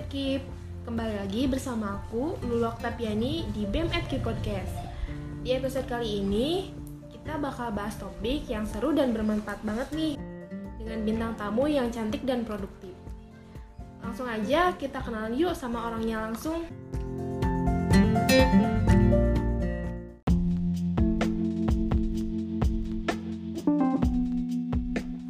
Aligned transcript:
Edkip 0.00 0.40
Kembali 0.80 1.20
lagi 1.20 1.44
bersama 1.44 2.00
aku, 2.00 2.40
Lulu 2.40 2.72
Oktapiani 2.72 3.44
di 3.52 3.68
BEM 3.68 3.92
Edkip 3.92 4.24
Podcast. 4.24 4.72
Di 5.44 5.52
episode 5.52 5.84
kali 5.84 6.24
ini, 6.24 6.72
kita 7.12 7.36
bakal 7.36 7.68
bahas 7.76 8.00
topik 8.00 8.48
yang 8.48 8.64
seru 8.64 8.96
dan 8.96 9.12
bermanfaat 9.12 9.60
banget 9.60 9.92
nih 9.92 10.16
Dengan 10.80 11.04
bintang 11.04 11.32
tamu 11.36 11.68
yang 11.68 11.92
cantik 11.92 12.24
dan 12.24 12.48
produktif. 12.48 12.96
Langsung 14.00 14.24
aja 14.24 14.72
kita 14.72 15.04
kenalan 15.04 15.36
yuk 15.36 15.52
sama 15.52 15.92
orangnya 15.92 16.24
langsung. 16.24 16.64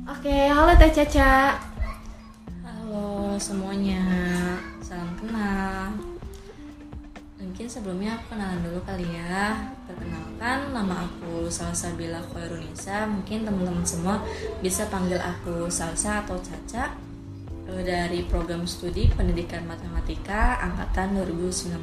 Oke, 0.06 0.36
halo 0.46 0.72
Teh 0.78 0.94
Caca. 0.94 1.58
Halo 2.62 3.34
semuanya, 3.34 4.29
kenal. 5.20 5.92
Mungkin 7.40 7.66
sebelumnya 7.68 8.20
aku 8.20 8.36
kenalan 8.36 8.60
dulu 8.64 8.80
kali 8.84 9.06
ya. 9.16 9.72
Perkenalkan, 9.88 10.76
nama 10.76 11.08
aku 11.08 11.48
Salsabila 11.48 12.20
Khairunisa. 12.32 13.08
Mungkin 13.08 13.48
teman-teman 13.48 13.84
semua 13.84 14.20
bisa 14.60 14.88
panggil 14.92 15.16
aku 15.20 15.68
Salsa 15.72 16.24
atau 16.24 16.36
Caca 16.40 16.96
dari 17.70 18.26
program 18.26 18.66
studi 18.66 19.06
Pendidikan 19.14 19.62
Matematika 19.64 20.58
angkatan 20.58 21.22
2019. 21.22 21.78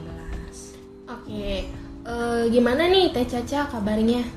Oke, 1.08 1.72
eh, 2.04 2.44
gimana 2.52 2.92
nih 2.92 3.16
Teh 3.16 3.24
Caca 3.24 3.72
kabarnya? 3.72 4.28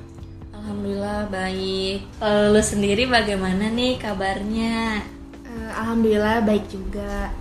Alhamdulillah 0.54 1.26
baik. 1.32 2.06
Kalau 2.22 2.54
lu 2.54 2.62
sendiri 2.62 3.10
bagaimana 3.10 3.66
nih 3.72 3.98
kabarnya? 3.98 5.02
Eh, 5.42 5.70
Alhamdulillah 5.74 6.46
baik 6.46 6.70
juga. 6.70 7.34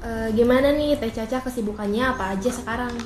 Eh, 0.00 0.32
gimana 0.32 0.72
nih 0.72 0.96
Teh 0.96 1.12
Caca 1.12 1.44
kesibukannya 1.44 2.16
apa 2.16 2.32
aja 2.32 2.48
sekarang? 2.48 2.96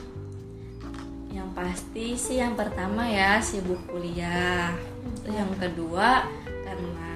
Yang 1.35 1.49
pasti 1.51 2.07
sih 2.15 2.39
yang 2.39 2.55
pertama 2.55 3.03
ya 3.11 3.43
sibuk 3.43 3.83
kuliah. 3.91 4.71
Terus 5.27 5.35
yang 5.35 5.51
kedua 5.59 6.23
karena 6.63 7.11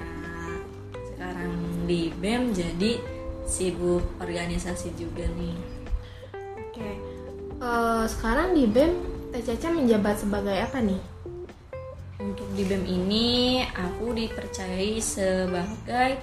sekarang 1.15 1.53
di 1.87 2.11
BEM 2.11 2.51
jadi 2.51 2.99
sibuk 3.47 4.03
organisasi 4.19 4.99
juga 4.99 5.23
nih. 5.39 5.55
Oke, 6.59 6.91
Eh, 7.59 8.05
sekarang 8.07 8.55
di 8.59 8.67
BEM 8.67 8.93
Teh 9.31 9.43
Caca 9.47 9.69
menjabat 9.71 10.19
sebagai 10.19 10.59
apa 10.59 10.83
nih? 10.83 11.03
Untuk 12.19 12.51
di 12.59 12.67
BEM 12.67 12.83
ini 12.83 13.63
aku 13.63 14.11
dipercayai 14.11 14.99
sebagai 14.99 16.19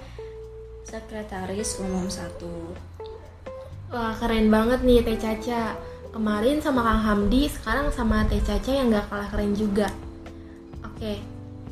sekretaris 0.83 1.79
umum 1.79 2.11
satu. 2.11 2.75
Wah 3.93 4.17
keren 4.17 4.49
banget 4.49 4.81
nih 4.81 5.05
Teh 5.05 5.17
Caca. 5.17 5.77
Kemarin 6.09 6.63
sama 6.63 6.79
Kang 6.79 7.03
Hamdi, 7.03 7.45
sekarang 7.51 7.91
sama 7.91 8.23
Teh 8.25 8.39
Caca 8.39 8.71
yang 8.71 8.87
gak 8.89 9.11
kalah 9.11 9.27
keren 9.29 9.51
juga. 9.51 9.91
Oke, 10.81 11.19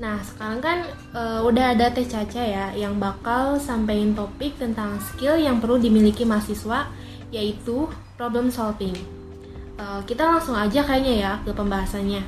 nah 0.04 0.20
sekarang 0.20 0.60
kan 0.60 0.78
eh, 1.16 1.40
udah 1.42 1.74
ada 1.74 1.90
Teh 1.90 2.06
Caca 2.06 2.44
ya 2.44 2.76
yang 2.76 3.00
bakal 3.00 3.58
sampein 3.58 4.12
topik 4.12 4.60
tentang 4.60 5.00
skill 5.00 5.40
yang 5.40 5.64
perlu 5.64 5.80
dimiliki 5.80 6.28
mahasiswa 6.28 6.92
yaitu 7.32 7.88
problem 8.20 8.52
solving. 8.52 8.94
Eh, 9.80 10.02
kita 10.06 10.28
langsung 10.28 10.54
aja 10.60 10.86
kayaknya 10.86 11.14
ya 11.18 11.32
ke 11.42 11.50
pembahasannya. 11.56 12.22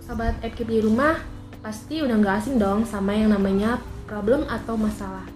Sobat 0.00 0.38
Ekip 0.40 0.70
di 0.70 0.80
rumah 0.80 1.18
pasti 1.60 2.00
udah 2.00 2.16
gak 2.22 2.46
asing 2.46 2.56
dong 2.56 2.88
sama 2.88 3.12
yang 3.12 3.34
namanya 3.34 3.82
problem 4.06 4.48
atau 4.48 4.78
masalah. 4.78 5.33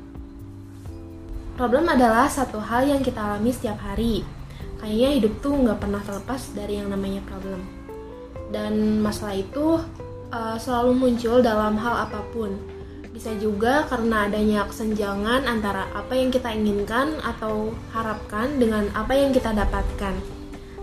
Problem 1.59 1.91
adalah 1.91 2.31
satu 2.31 2.63
hal 2.63 2.87
yang 2.87 3.03
kita 3.03 3.19
alami 3.19 3.51
setiap 3.51 3.83
hari. 3.83 4.23
Kayaknya 4.79 5.11
hidup 5.19 5.43
tuh 5.43 5.59
nggak 5.59 5.83
pernah 5.83 5.99
terlepas 6.07 6.55
dari 6.55 6.79
yang 6.79 6.87
namanya 6.87 7.19
problem. 7.27 7.67
Dan 8.55 9.03
masalah 9.03 9.35
itu 9.35 9.75
uh, 10.31 10.55
selalu 10.55 10.95
muncul 10.95 11.43
dalam 11.43 11.75
hal 11.83 12.07
apa 12.07 12.23
pun. 12.31 12.55
Bisa 13.11 13.35
juga 13.43 13.83
karena 13.91 14.31
adanya 14.31 14.71
kesenjangan 14.71 15.51
antara 15.51 15.91
apa 15.99 16.15
yang 16.15 16.31
kita 16.31 16.47
inginkan 16.55 17.19
atau 17.27 17.75
harapkan 17.91 18.55
dengan 18.63 18.87
apa 18.95 19.19
yang 19.19 19.35
kita 19.35 19.51
dapatkan. 19.51 20.15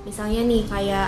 Misalnya 0.03 0.43
nih 0.43 0.67
kayak, 0.67 1.07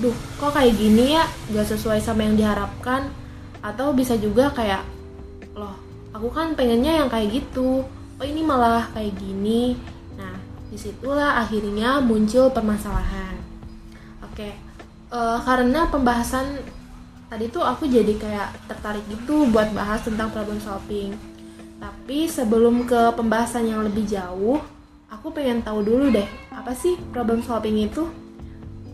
duh 0.00 0.16
kok 0.40 0.56
kayak 0.56 0.72
gini 0.72 1.20
ya, 1.20 1.28
gak 1.52 1.68
sesuai 1.68 2.00
sama 2.00 2.24
yang 2.24 2.40
diharapkan. 2.40 3.12
Atau 3.60 3.92
bisa 3.92 4.16
juga 4.16 4.48
kayak, 4.56 4.80
loh 5.52 5.76
aku 6.16 6.32
kan 6.32 6.56
pengennya 6.56 7.04
yang 7.04 7.12
kayak 7.12 7.44
gitu 7.44 7.84
oh 8.16 8.26
ini 8.26 8.40
malah 8.44 8.88
kayak 8.92 9.16
gini. 9.16 9.76
Nah 10.16 10.36
di 10.68 10.76
situlah 10.76 11.40
akhirnya 11.40 12.00
muncul 12.02 12.50
permasalahan. 12.50 13.36
Oke 14.24 14.52
eh, 15.12 15.38
karena 15.44 15.88
pembahasan 15.88 16.60
tadi 17.26 17.50
tuh 17.50 17.62
aku 17.62 17.90
jadi 17.90 18.14
kayak 18.14 18.70
tertarik 18.70 19.02
gitu 19.10 19.50
buat 19.50 19.70
bahas 19.76 20.02
tentang 20.04 20.30
problem 20.32 20.58
solving. 20.58 21.14
Tapi 21.76 22.24
sebelum 22.26 22.88
ke 22.88 23.12
pembahasan 23.12 23.68
yang 23.68 23.84
lebih 23.84 24.08
jauh 24.08 24.58
aku 25.06 25.30
pengen 25.30 25.62
tahu 25.62 25.86
dulu 25.86 26.10
deh 26.10 26.26
apa 26.50 26.74
sih 26.74 26.98
problem 27.14 27.44
solving 27.44 27.78
itu? 27.78 28.10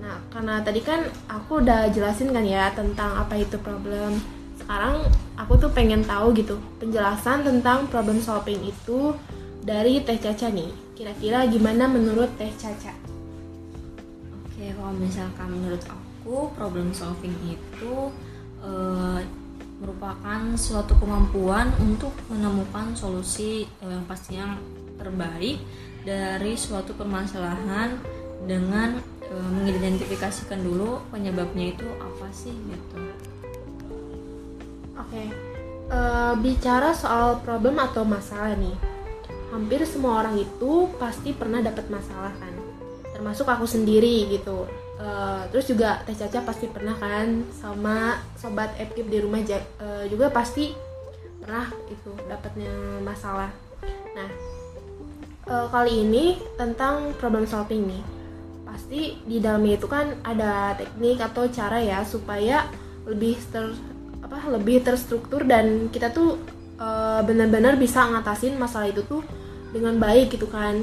Nah, 0.03 0.19
karena 0.35 0.59
tadi 0.61 0.83
kan 0.83 1.07
aku 1.31 1.63
udah 1.63 1.89
jelasin 1.95 2.35
kan 2.35 2.43
ya 2.43 2.75
tentang 2.75 3.17
apa 3.17 3.39
itu 3.39 3.55
problem. 3.63 4.19
Sekarang 4.63 5.03
aku 5.35 5.59
tuh 5.59 5.71
pengen 5.75 6.07
tahu 6.07 6.31
gitu 6.39 6.55
penjelasan 6.79 7.43
tentang 7.43 7.91
problem 7.91 8.23
solving 8.23 8.63
itu 8.63 9.11
dari 9.59 9.99
Teh 10.07 10.23
Caca 10.23 10.55
nih. 10.55 10.71
Kira-kira 10.95 11.43
gimana 11.51 11.91
menurut 11.91 12.31
Teh 12.39 12.55
Caca? 12.55 12.95
Oke, 14.47 14.71
kalau 14.71 14.95
misalkan 14.95 15.51
menurut 15.51 15.83
aku 15.91 16.55
problem 16.55 16.95
solving 16.95 17.35
itu 17.51 18.15
eh, 18.63 19.21
merupakan 19.83 20.55
suatu 20.55 20.95
kemampuan 21.03 21.75
untuk 21.83 22.15
menemukan 22.31 22.95
solusi 22.95 23.67
eh, 23.67 23.91
yang 23.91 24.07
pastinya 24.07 24.55
terbaik 24.95 25.59
dari 26.07 26.55
suatu 26.55 26.95
permasalahan 26.95 27.99
dengan 28.47 29.03
eh, 29.27 29.51
mengidentifikasikan 29.59 30.63
dulu 30.63 31.03
penyebabnya 31.11 31.75
itu 31.75 31.87
apa 31.99 32.31
sih 32.31 32.55
gitu. 32.55 33.32
Oke, 34.93 35.25
eh, 35.89 36.35
bicara 36.41 36.93
soal 36.93 37.41
problem 37.41 37.81
atau 37.81 38.05
masalah 38.05 38.53
nih, 38.57 38.77
hampir 39.49 39.81
semua 39.89 40.21
orang 40.21 40.37
itu 40.37 40.89
pasti 41.01 41.33
pernah 41.33 41.65
dapat 41.65 41.89
masalah 41.89 42.33
kan, 42.37 42.53
termasuk 43.17 43.49
aku 43.49 43.65
sendiri 43.65 44.29
gitu. 44.29 44.69
Eh, 45.03 45.43
terus 45.51 45.67
juga 45.67 46.05
Teh 46.07 46.15
Caca 46.15 46.45
pasti 46.47 46.69
pernah 46.71 46.95
kan, 46.95 47.43
sama 47.57 48.21
sobat 48.39 48.77
Epkip 48.79 49.09
di 49.09 49.19
rumah 49.19 49.41
eh, 49.43 50.05
juga 50.13 50.29
pasti 50.31 50.71
pernah 51.43 51.67
itu 51.91 52.13
dapatnya 52.29 53.03
masalah. 53.03 53.51
Nah, 54.15 54.31
eh, 55.49 55.67
kali 55.73 56.05
ini 56.05 56.37
tentang 56.61 57.17
problem 57.17 57.49
solving 57.49 57.83
nih, 57.89 58.03
pasti 58.69 59.19
di 59.25 59.41
dalamnya 59.41 59.81
itu 59.81 59.89
kan 59.89 60.21
ada 60.23 60.77
teknik 60.77 61.19
atau 61.19 61.49
cara 61.49 61.81
ya 61.81 62.05
supaya 62.05 62.69
lebih 63.09 63.35
ter 63.51 63.75
apa 64.33 64.49
lebih 64.49 64.81
terstruktur 64.81 65.45
dan 65.45 65.93
kita 65.93 66.09
tuh 66.09 66.41
eh, 66.81 67.21
benar-benar 67.21 67.77
bisa 67.77 68.09
ngatasin 68.09 68.57
masalah 68.57 68.89
itu 68.89 69.05
tuh 69.05 69.21
dengan 69.77 70.01
baik 70.01 70.33
gitu 70.33 70.49
kan. 70.49 70.81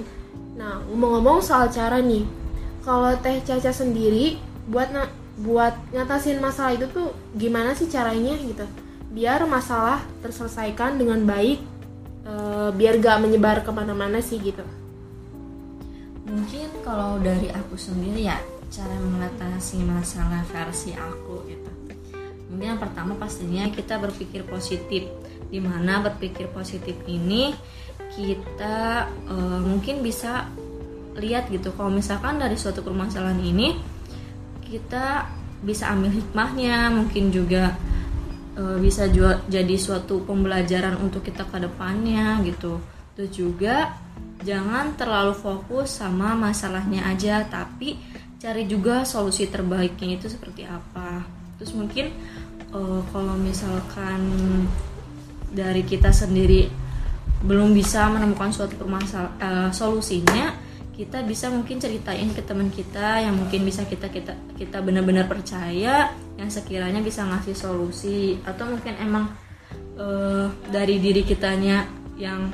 Nah 0.54 0.86
ngomong-ngomong 0.86 1.42
soal 1.42 1.74
cara 1.74 1.98
nih, 1.98 2.30
kalau 2.86 3.10
Teh 3.18 3.42
Caca 3.42 3.74
sendiri 3.74 4.38
buat 4.70 4.94
na- 4.94 5.10
buat 5.42 5.74
ngatasin 5.90 6.38
masalah 6.38 6.78
itu 6.78 6.86
tuh 6.94 7.10
gimana 7.34 7.74
sih 7.74 7.90
caranya 7.90 8.38
gitu? 8.38 8.70
Biar 9.10 9.42
masalah 9.50 10.06
terselesaikan 10.22 11.02
dengan 11.02 11.26
baik, 11.26 11.58
eh, 12.30 12.70
biar 12.70 13.02
gak 13.02 13.26
menyebar 13.26 13.66
ke 13.66 13.72
mana-mana 13.74 14.22
sih 14.22 14.38
gitu. 14.38 14.62
Mungkin 16.30 16.70
kalau 16.86 17.18
dari 17.18 17.50
aku 17.50 17.74
sendiri 17.74 18.30
ya 18.30 18.38
cara 18.70 18.94
mengatasi 19.02 19.82
masalah 19.82 20.46
versi 20.46 20.94
aku 20.94 21.50
gitu. 21.50 21.89
Mungkin 22.50 22.76
yang 22.76 22.82
pertama 22.82 23.14
pastinya 23.14 23.70
kita 23.70 24.02
berpikir 24.02 24.44
positif. 24.50 25.06
Di 25.50 25.62
mana 25.62 26.02
berpikir 26.02 26.50
positif 26.50 26.98
ini 27.06 27.54
kita 28.14 29.06
eh, 29.30 29.62
mungkin 29.62 30.02
bisa 30.02 30.50
lihat 31.18 31.50
gitu 31.54 31.74
kalau 31.78 31.94
misalkan 31.94 32.42
dari 32.42 32.58
suatu 32.58 32.82
permasalahan 32.82 33.42
ini 33.42 33.78
kita 34.66 35.26
bisa 35.62 35.92
ambil 35.92 36.14
hikmahnya, 36.14 36.90
mungkin 36.90 37.30
juga 37.30 37.78
eh, 38.58 38.78
bisa 38.82 39.06
juga 39.10 39.46
jadi 39.46 39.76
suatu 39.78 40.26
pembelajaran 40.26 40.98
untuk 40.98 41.22
kita 41.22 41.46
ke 41.46 41.62
depannya 41.62 42.42
gitu. 42.46 42.82
Terus 43.14 43.32
juga 43.34 43.94
jangan 44.42 44.96
terlalu 44.96 45.36
fokus 45.36 46.00
sama 46.00 46.32
masalahnya 46.34 47.04
aja 47.12 47.44
tapi 47.44 48.00
cari 48.40 48.64
juga 48.64 49.04
solusi 49.04 49.52
terbaiknya 49.52 50.16
itu 50.16 50.32
seperti 50.32 50.64
apa 50.64 51.39
terus 51.60 51.76
mungkin 51.76 52.16
eh, 52.72 53.02
kalau 53.12 53.36
misalkan 53.36 54.20
dari 55.52 55.84
kita 55.84 56.10
sendiri 56.10 56.72
belum 57.40 57.72
bisa 57.72 58.12
menemukan 58.12 58.52
suatu 58.52 58.76
permasalahan 58.76 59.32
uh, 59.40 59.72
solusinya 59.72 60.52
kita 60.92 61.24
bisa 61.24 61.48
mungkin 61.48 61.80
ceritain 61.80 62.28
ke 62.36 62.44
teman 62.44 62.68
kita 62.68 63.24
yang 63.24 63.32
mungkin 63.32 63.64
bisa 63.64 63.88
kita 63.88 64.12
kita 64.12 64.36
kita 64.60 64.84
benar-benar 64.84 65.32
percaya 65.32 66.12
yang 66.36 66.52
sekiranya 66.52 67.00
bisa 67.00 67.24
ngasih 67.24 67.56
solusi. 67.56 68.36
Atau 68.44 68.68
mungkin 68.68 69.00
emang 69.00 69.32
uh, 69.96 70.52
dari 70.68 71.00
diri 71.00 71.24
kitanya 71.24 71.88
yang 72.20 72.52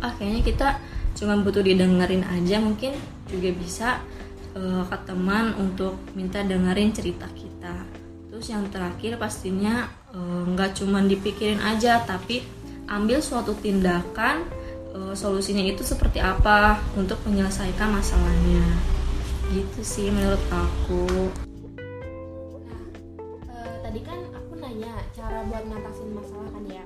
ah 0.00 0.16
kayaknya 0.16 0.42
kita 0.48 0.68
cuma 1.12 1.36
butuh 1.44 1.60
didengerin 1.60 2.24
aja 2.24 2.56
mungkin 2.56 2.96
juga 3.28 3.52
bisa 3.52 3.88
uh, 4.56 4.88
ke 4.88 4.96
teman 5.04 5.52
untuk 5.60 6.00
minta 6.16 6.40
dengerin 6.40 6.88
cerita 6.96 7.28
kita 7.36 7.53
terus 8.44 8.60
yang 8.60 8.68
terakhir 8.68 9.16
pastinya 9.16 9.88
nggak 10.52 10.68
uh, 10.68 10.76
cuma 10.76 11.00
dipikirin 11.00 11.64
aja 11.64 12.04
tapi 12.04 12.44
ambil 12.92 13.24
suatu 13.24 13.56
tindakan 13.56 14.44
uh, 14.92 15.16
solusinya 15.16 15.64
itu 15.64 15.80
seperti 15.80 16.20
apa 16.20 16.76
untuk 16.92 17.16
menyelesaikan 17.24 17.88
masalahnya. 17.88 18.60
Gitu 19.48 19.80
sih 19.80 20.12
menurut 20.12 20.44
aku. 20.52 21.32
Nah 22.68 22.84
uh, 23.48 23.76
tadi 23.80 24.04
kan 24.04 24.20
aku 24.36 24.60
nanya 24.60 24.92
cara 25.16 25.40
buat 25.48 25.64
ngatasin 25.64 26.12
masalah 26.12 26.48
kan 26.52 26.64
ya. 26.68 26.84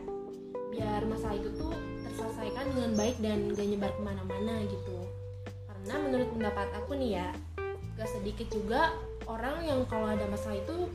Biar 0.71 1.03
masalah 1.11 1.43
itu 1.43 1.51
tuh 1.59 1.75
terselesaikan 2.07 2.71
dengan 2.71 2.91
baik 2.95 3.19
dan 3.19 3.51
gak 3.59 3.67
nyebar 3.67 3.91
ke 3.99 4.03
mana-mana 4.07 4.63
gitu. 4.63 5.11
Karena 5.67 6.07
menurut 6.07 6.29
pendapat 6.39 6.71
aku 6.71 6.95
nih 6.95 7.19
ya 7.19 7.29
gak 7.99 8.15
sedikit 8.15 8.47
juga 8.47 8.95
orang 9.27 9.67
yang 9.67 9.83
kalau 9.91 10.07
ada 10.07 10.23
masalah 10.31 10.55
itu 10.55 10.87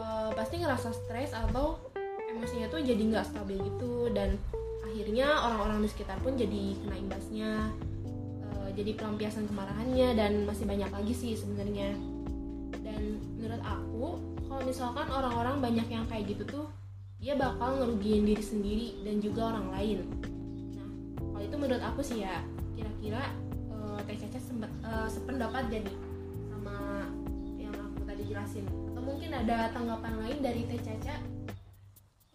uh, 0.00 0.30
pasti 0.32 0.64
ngerasa 0.64 0.88
stres 0.96 1.36
atau 1.36 1.76
emosinya 2.32 2.72
tuh 2.72 2.80
jadi 2.80 2.98
nggak 2.98 3.28
stabil 3.28 3.60
gitu. 3.60 4.08
Dan 4.10 4.40
akhirnya 4.82 5.28
orang-orang 5.46 5.84
di 5.84 5.88
sekitar 5.92 6.18
pun 6.24 6.34
jadi 6.34 6.74
kena 6.82 6.96
imbasnya 6.96 7.50
uh, 8.48 8.68
jadi 8.72 8.96
pelampiasan 8.96 9.46
kemarahannya 9.46 10.08
dan 10.16 10.48
masih 10.48 10.64
banyak 10.64 10.90
lagi 10.90 11.14
sih 11.14 11.32
sebenarnya. 11.36 11.94
Dan 12.80 13.20
menurut 13.38 13.62
aku 13.62 14.06
kalau 14.50 14.62
misalkan 14.66 15.06
orang-orang 15.06 15.56
banyak 15.62 15.86
yang 15.92 16.04
kayak 16.10 16.26
gitu 16.34 16.42
tuh 16.48 16.66
dia 17.20 17.36
bakal 17.36 17.76
ngerugiin 17.76 18.24
diri 18.24 18.40
sendiri 18.40 18.88
dan 19.04 19.20
juga 19.20 19.52
orang 19.52 19.68
lain. 19.76 19.98
Nah 20.74 20.88
kalau 21.20 21.44
itu 21.44 21.56
menurut 21.60 21.84
aku 21.84 22.00
sih 22.00 22.24
ya 22.24 22.40
kira-kira 22.72 23.28
uh, 23.68 24.00
Teh 24.08 24.16
Caca 24.16 24.40
uh, 24.40 25.08
sependapat 25.12 25.68
jadi 25.68 25.92
sama 26.48 27.04
yang 27.60 27.76
aku 27.76 28.08
tadi 28.08 28.24
jelasin 28.24 28.79
mungkin 29.10 29.34
ada 29.34 29.74
tanggapan 29.74 30.14
lain 30.22 30.38
dari 30.38 30.62
Teh 30.70 30.78
Caca? 30.78 31.18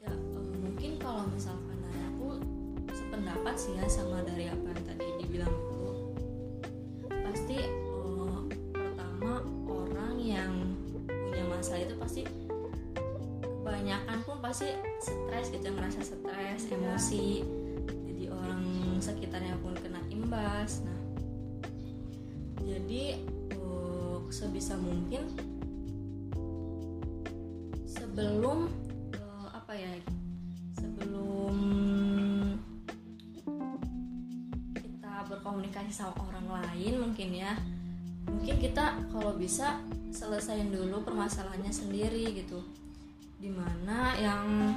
Ya 0.03 0.11
uh, 0.11 0.51
mungkin 0.59 0.99
kalau 0.99 1.23
misalkan 1.31 1.75
sependapat 2.91 3.55
sih 3.55 3.73
ya 3.79 3.87
sama 3.87 4.19
dari 4.27 4.51
apa 4.51 4.65
yang 4.75 4.83
tadi 4.83 5.07
dibilang 5.23 5.55
itu. 5.55 5.87
Pasti 7.07 7.59
uh, 7.95 8.43
pertama 8.75 9.39
orang 9.71 10.19
yang 10.19 10.51
punya 11.07 11.47
masalah 11.47 11.79
itu 11.79 11.95
pasti 11.95 12.21
kebanyakan 13.63 14.17
pun 14.27 14.37
pasti 14.43 14.75
stres 14.99 15.47
gitu 15.55 15.71
merasa 15.71 16.03
stres 16.03 16.61
iya. 16.67 16.75
emosi. 16.75 17.27
Jadi 17.87 18.23
orang 18.27 18.63
sekitarnya 18.99 19.55
pun 19.63 19.71
kena 19.79 20.03
imbas. 20.11 20.83
Nah 20.83 20.99
jadi 22.65 23.23
uh, 23.63 24.27
sebisa 24.27 24.75
mungkin 24.75 25.54
sebelum 28.15 28.71
uh, 29.19 29.47
apa 29.51 29.75
ya 29.75 29.91
sama 35.95 36.27
orang 36.27 36.59
lain 36.59 36.99
mungkin 36.99 37.29
ya 37.31 37.55
mungkin 38.27 38.59
kita 38.59 38.99
kalau 39.15 39.31
bisa 39.39 39.79
selesaiin 40.11 40.75
dulu 40.75 41.07
permasalahannya 41.07 41.71
sendiri 41.71 42.35
gitu. 42.35 42.59
Di 43.39 43.47
mana 43.47 44.11
yang 44.19 44.75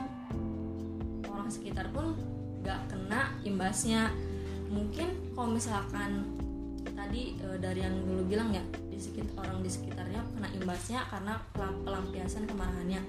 orang 1.26 1.50
sekitar 1.50 1.90
pun 1.90 2.14
gak 2.62 2.86
kena 2.86 3.34
imbasnya. 3.42 4.14
Mungkin 4.70 5.34
kalau 5.34 5.58
misalkan 5.58 6.38
tadi 6.94 7.34
e, 7.40 7.46
dari 7.58 7.82
yang 7.82 7.98
dulu 8.04 8.22
bilang 8.30 8.54
ya 8.54 8.62
di 8.86 8.98
sekitar 9.00 9.42
orang 9.42 9.64
di 9.64 9.70
sekitarnya 9.70 10.22
kena 10.38 10.48
imbasnya 10.54 11.02
karena 11.08 11.40
pelampiasan 11.56 12.46
kemarahannya 12.46 13.00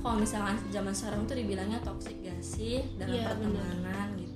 kalau 0.00 0.16
misalkan 0.16 0.56
zaman 0.72 0.96
sekarang 0.96 1.28
tuh 1.28 1.36
dibilangnya 1.36 1.78
toxic 1.84 2.16
gak 2.24 2.40
sih 2.40 2.80
dalam 2.96 3.16
yeah, 3.16 3.28
pertemanan 3.30 4.16
bener 4.16 4.30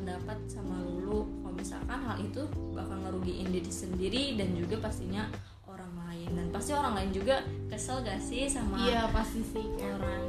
pendapat 0.00 0.38
sama 0.46 0.80
Lulu 0.80 1.26
kalau 1.42 1.54
misalkan 1.58 2.00
hal 2.06 2.16
itu 2.22 2.42
bakal 2.72 2.96
ngerugiin 3.04 3.50
diri 3.50 3.68
sendiri 3.68 4.22
dan 4.38 4.54
juga 4.54 4.88
pastinya 4.88 5.26
orang 5.66 5.92
lain. 6.06 6.28
Dan 6.38 6.46
pasti 6.54 6.72
orang 6.72 6.94
lain 6.96 7.10
juga 7.10 7.42
kesel 7.68 8.00
gak 8.06 8.22
sih 8.22 8.46
sama 8.46 8.80
iya 8.86 9.10
pasti 9.10 9.42
sih. 9.42 9.66
orang 9.82 10.24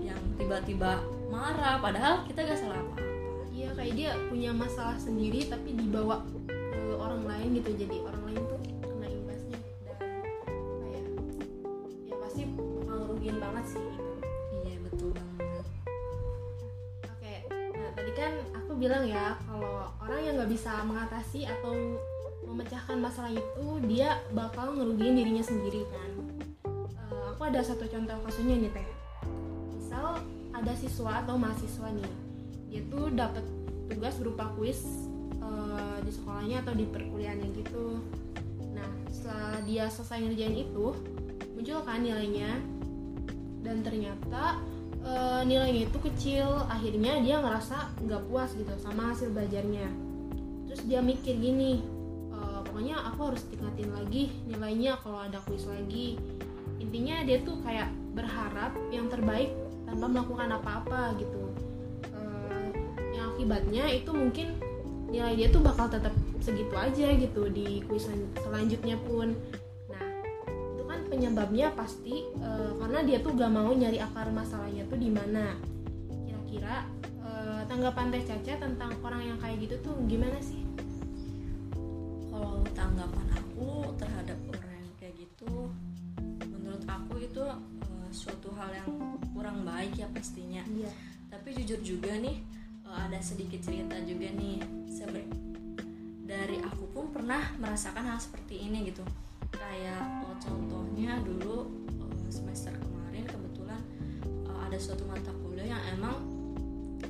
yang 0.00 0.20
tiba-tiba 0.38 1.02
marah 1.28 1.82
padahal 1.82 2.22
kita 2.24 2.46
gak 2.46 2.58
salah 2.58 2.78
apa-apa. 2.78 3.02
Iya 3.50 3.70
kayak 3.76 3.94
dia 3.98 4.10
punya 4.30 4.50
masalah 4.54 4.96
sendiri 4.96 5.50
tapi 5.50 5.74
dibawa 5.74 6.22
ke 6.48 6.94
orang 6.96 7.26
lain 7.26 7.60
gitu. 7.60 7.70
Jadi 7.76 7.96
orang 8.00 8.19
bisa 20.50 20.82
mengatasi 20.82 21.46
atau 21.46 21.70
memecahkan 22.42 22.98
masalah 22.98 23.30
itu 23.30 23.66
dia 23.86 24.18
bakal 24.34 24.74
ngerugiin 24.74 25.14
dirinya 25.14 25.44
sendiri 25.46 25.86
kan? 25.86 26.10
Uh, 26.66 27.30
aku 27.30 27.46
ada 27.46 27.62
satu 27.62 27.86
contoh 27.86 28.18
kasusnya 28.26 28.58
nih 28.58 28.74
teh. 28.74 28.88
Misal 29.78 30.18
ada 30.50 30.72
siswa 30.74 31.22
atau 31.22 31.38
mahasiswa 31.38 31.86
nih 31.94 32.10
dia 32.66 32.82
tuh 32.90 33.14
dapat 33.14 33.46
tugas 33.86 34.18
berupa 34.18 34.50
kuis 34.58 34.82
uh, 35.38 36.02
di 36.02 36.10
sekolahnya 36.10 36.66
atau 36.66 36.74
di 36.74 36.82
perkuliahannya 36.90 37.48
gitu. 37.54 38.02
Nah 38.74 38.90
setelah 39.14 39.62
dia 39.62 39.86
selesai 39.86 40.18
ngerjain 40.26 40.66
itu 40.66 40.86
muncul 41.54 41.78
kan 41.86 42.02
nilainya. 42.02 42.58
Dan 43.60 43.84
ternyata 43.84 44.56
e, 45.04 45.12
nilainya 45.44 45.84
itu 45.84 45.98
kecil. 46.00 46.48
Akhirnya 46.64 47.20
dia 47.20 47.44
ngerasa 47.44 47.92
nggak 48.00 48.24
puas 48.32 48.56
gitu 48.56 48.72
sama 48.80 49.12
hasil 49.12 49.36
belajarnya 49.36 50.09
terus 50.80 50.96
dia 50.96 51.04
mikir 51.04 51.36
gini 51.36 51.84
e, 52.32 52.38
pokoknya 52.64 52.96
aku 53.12 53.20
harus 53.28 53.44
tingkatin 53.52 53.92
lagi 53.92 54.32
nilainya 54.48 54.96
kalau 55.04 55.20
ada 55.20 55.36
kuis 55.44 55.68
lagi. 55.68 56.16
Intinya 56.80 57.20
dia 57.20 57.44
tuh 57.44 57.60
kayak 57.60 57.92
berharap 58.16 58.72
yang 58.88 59.12
terbaik 59.12 59.52
tanpa 59.84 60.08
melakukan 60.08 60.56
apa-apa 60.56 61.20
gitu. 61.20 61.52
E, 62.16 62.20
yang 63.12 63.36
akibatnya 63.36 63.92
itu 63.92 64.08
mungkin 64.08 64.56
nilai 65.12 65.36
dia 65.36 65.52
tuh 65.52 65.60
bakal 65.60 65.92
tetap 65.92 66.16
segitu 66.40 66.72
aja 66.72 67.12
gitu 67.12 67.52
di 67.52 67.84
kuis 67.84 68.08
selanjutnya 68.40 68.96
pun. 69.04 69.36
Penyebabnya 71.10 71.74
pasti 71.74 72.22
uh, 72.38 72.70
karena 72.78 73.02
dia 73.02 73.18
tuh 73.18 73.34
gak 73.34 73.50
mau 73.50 73.74
nyari 73.74 73.98
akar 73.98 74.30
masalahnya 74.30 74.86
tuh 74.86 74.94
di 74.94 75.10
mana. 75.10 75.58
Kira-kira 76.22 76.86
tanggapan 77.66 78.14
teh 78.14 78.22
Caca 78.22 78.54
tentang 78.62 78.94
orang 79.02 79.34
yang 79.34 79.38
kayak 79.42 79.58
gitu 79.58 79.90
tuh 79.90 79.94
gimana 80.06 80.38
sih 80.38 80.59
tanggapan 82.90 83.28
aku 83.38 83.94
terhadap 84.02 84.34
orang 84.50 84.82
yang 84.82 84.94
kayak 84.98 85.14
gitu 85.14 85.70
menurut 86.50 86.82
aku 86.90 87.22
itu 87.22 87.38
uh, 87.46 88.10
suatu 88.10 88.50
hal 88.58 88.74
yang 88.74 88.90
kurang 89.30 89.62
baik 89.62 89.94
ya 89.94 90.10
pastinya. 90.10 90.66
Iya. 90.66 90.90
tapi 91.30 91.54
jujur 91.54 91.78
juga 91.86 92.10
nih 92.18 92.42
uh, 92.82 93.06
ada 93.06 93.22
sedikit 93.22 93.62
cerita 93.62 93.94
juga 94.02 94.26
nih. 94.34 94.58
Sebe 94.90 95.22
dari 96.26 96.58
aku 96.58 96.90
pun 96.90 97.14
pernah 97.14 97.54
merasakan 97.62 98.10
hal 98.10 98.18
seperti 98.18 98.58
ini 98.58 98.90
gitu. 98.90 99.06
Kayak 99.54 100.26
oh, 100.26 100.34
contohnya 100.42 101.22
dulu 101.22 101.70
uh, 102.02 102.26
semester 102.26 102.74
kemarin 102.74 103.22
kebetulan 103.22 103.78
uh, 104.50 104.66
ada 104.66 104.78
suatu 104.82 105.06
mata 105.06 105.30
kuliah 105.46 105.78
yang 105.78 105.82
emang 105.94 106.18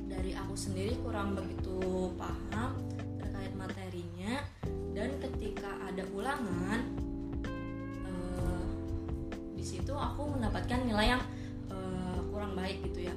dari 0.05 0.37
aku 0.37 0.53
sendiri 0.53 0.93
kurang 1.01 1.33
begitu 1.33 2.13
paham 2.21 2.80
ada 5.91 6.03
ulangan 6.15 6.79
uh, 8.07 8.65
di 9.55 9.63
situ 9.65 9.91
aku 9.91 10.31
mendapatkan 10.31 10.79
nilai 10.87 11.17
yang 11.17 11.23
uh, 11.67 12.19
kurang 12.31 12.55
baik 12.55 12.79
gitu 12.87 13.11
ya 13.11 13.15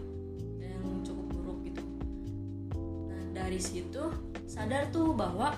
yang 0.58 1.02
cukup 1.06 1.26
buruk 1.30 1.58
gitu. 1.66 1.82
Nah 3.08 3.22
dari 3.32 3.62
situ 3.62 4.10
sadar 4.50 4.90
tuh 4.90 5.14
bahwa 5.14 5.54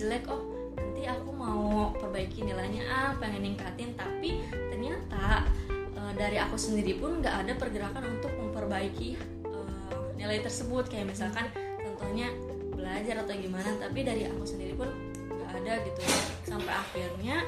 jelek. 0.00 0.24
Oh 0.32 0.72
nanti 0.80 1.04
aku 1.04 1.28
mau 1.36 1.92
perbaiki 1.92 2.40
nilainya 2.40 2.88
ah 2.88 3.12
pengen 3.20 3.44
ningkatin. 3.44 3.92
Tapi 3.92 4.40
ternyata 4.72 5.44
dari 5.92 6.16
dari 6.16 6.36
aku 6.40 6.56
sendiri 6.56 6.96
pun 6.96 7.20
nggak 7.20 7.44
ada 7.46 7.52
pergerakan 7.56 8.04
untuk 8.18 8.32
memperbaiki 8.32 9.20
uh, 9.44 10.16
nilai 10.16 10.40
tersebut. 10.40 10.88
Kayak 10.88 11.12
misalkan 11.12 11.52
contohnya 11.84 12.32
belajar 12.80 13.20
atau 13.20 13.34
gimana 13.36 13.70
tapi 13.76 14.00
dari 14.00 14.24
aku 14.24 14.42
sendiri 14.48 14.72
pun 14.72 14.88
nggak 15.28 15.50
ada 15.60 15.72
gitu. 15.84 16.00
Sampai 16.48 16.72
akhirnya 16.72 17.44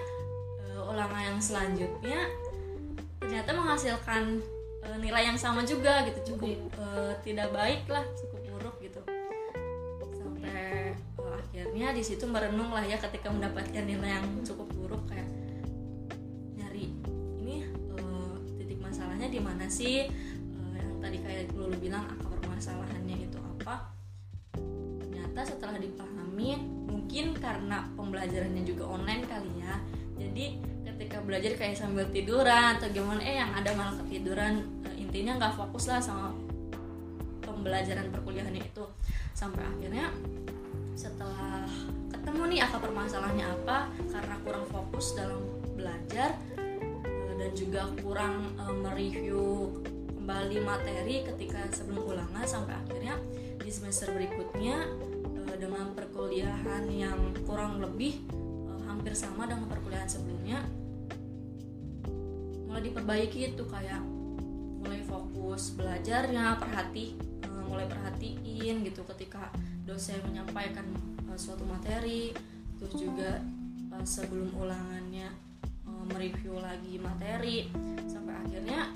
uh, 0.68 0.92
ulangan 0.92 1.32
yang 1.32 1.38
selanjutnya 1.40 2.28
ternyata 3.18 3.50
menghasilkan 3.56 4.44
uh, 4.84 4.96
nilai 5.00 5.32
yang 5.32 5.38
sama 5.40 5.64
juga 5.64 6.04
gitu 6.04 6.34
cukup 6.34 6.52
uh, 6.76 7.16
tidak 7.24 7.48
baik 7.50 7.88
lah 7.88 8.04
cukup 8.14 8.40
buruk 8.52 8.76
gitu. 8.84 9.00
Sampai 10.12 10.94
uh, 11.18 11.34
akhirnya 11.40 11.96
di 11.96 12.02
situ 12.04 12.28
merenung 12.28 12.70
lah 12.70 12.84
ya 12.84 13.00
ketika 13.00 13.32
mendapatkan 13.32 13.82
nilai 13.82 14.20
yang 14.20 14.26
cukup 14.44 14.68
buruk 14.76 15.02
kayak 15.08 15.26
nyari 16.60 16.92
ini 17.42 17.66
uh, 17.96 18.36
titik 18.60 18.78
masalahnya 18.78 19.32
di 19.32 19.40
mana 19.40 19.66
sih? 19.66 20.06
Uh, 20.54 20.74
yang 20.78 20.94
tadi 21.02 21.18
kayak 21.24 21.50
dulu 21.50 21.74
bilang 21.80 22.06
pembelajarannya 28.12 28.68
juga 28.68 28.84
online 28.92 29.24
kali 29.24 29.64
ya. 29.64 29.80
Jadi 30.20 30.60
ketika 30.84 31.24
belajar 31.24 31.56
kayak 31.56 31.80
sambil 31.80 32.04
tiduran 32.12 32.76
atau 32.76 32.92
gimana 32.92 33.24
eh 33.24 33.40
yang 33.40 33.48
ada 33.56 33.72
malah 33.72 33.96
ketiduran 34.04 34.68
intinya 35.00 35.40
nggak 35.40 35.56
fokus 35.56 35.88
lah 35.88 35.96
sama 35.96 36.36
pembelajaran 37.40 38.12
perkuliahannya 38.12 38.68
itu. 38.68 38.84
Sampai 39.32 39.64
akhirnya 39.64 40.12
setelah 40.92 41.64
ketemu 42.12 42.52
nih 42.52 42.60
akar 42.68 42.84
permasalahannya 42.84 43.46
apa 43.48 43.88
karena 44.12 44.36
kurang 44.44 44.68
fokus 44.68 45.16
dalam 45.16 45.40
belajar 45.72 46.36
eh, 47.00 47.32
dan 47.40 47.50
juga 47.56 47.88
kurang 48.04 48.52
uh, 48.60 48.76
mereview 48.76 49.72
kembali 50.20 50.60
materi 50.62 51.24
ketika 51.24 51.64
sebelum 51.72 52.12
ulangan 52.12 52.44
sampai 52.44 52.76
akhirnya 52.76 53.16
di 53.56 53.72
semester 53.72 54.12
berikutnya 54.12 54.84
dengan 55.62 55.94
perkuliahan 55.94 56.90
yang 56.90 57.30
kurang 57.46 57.78
lebih 57.78 58.18
uh, 58.34 58.82
hampir 58.90 59.14
sama 59.14 59.46
dengan 59.46 59.70
perkuliahan 59.70 60.10
sebelumnya 60.10 60.58
mulai 62.66 62.82
diperbaiki 62.82 63.54
itu 63.54 63.62
kayak 63.70 64.02
mulai 64.82 64.98
fokus 65.06 65.70
belajarnya 65.78 66.58
perhati 66.58 67.32
mulai 67.72 67.88
perhatiin 67.88 68.84
gitu 68.84 69.00
ketika 69.16 69.48
dosen 69.88 70.20
menyampaikan 70.28 70.84
uh, 71.24 71.38
suatu 71.40 71.64
materi 71.64 72.36
terus 72.76 72.94
juga 73.00 73.40
uh, 73.96 74.04
sebelum 74.04 74.52
ulangannya 74.60 75.32
uh, 75.88 76.04
mereview 76.12 76.60
lagi 76.60 77.00
materi 77.00 77.72
sampai 78.04 78.36
akhirnya 78.44 78.92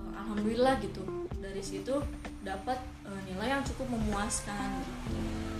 uh, 0.00 0.12
alhamdulillah 0.24 0.80
gitu 0.80 1.04
dari 1.36 1.60
situ 1.60 2.00
dapat 2.40 2.80
uh, 3.04 3.20
nilai 3.28 3.60
yang 3.60 3.62
cukup 3.68 3.92
memuaskan 3.92 4.80
gitu. 4.80 5.53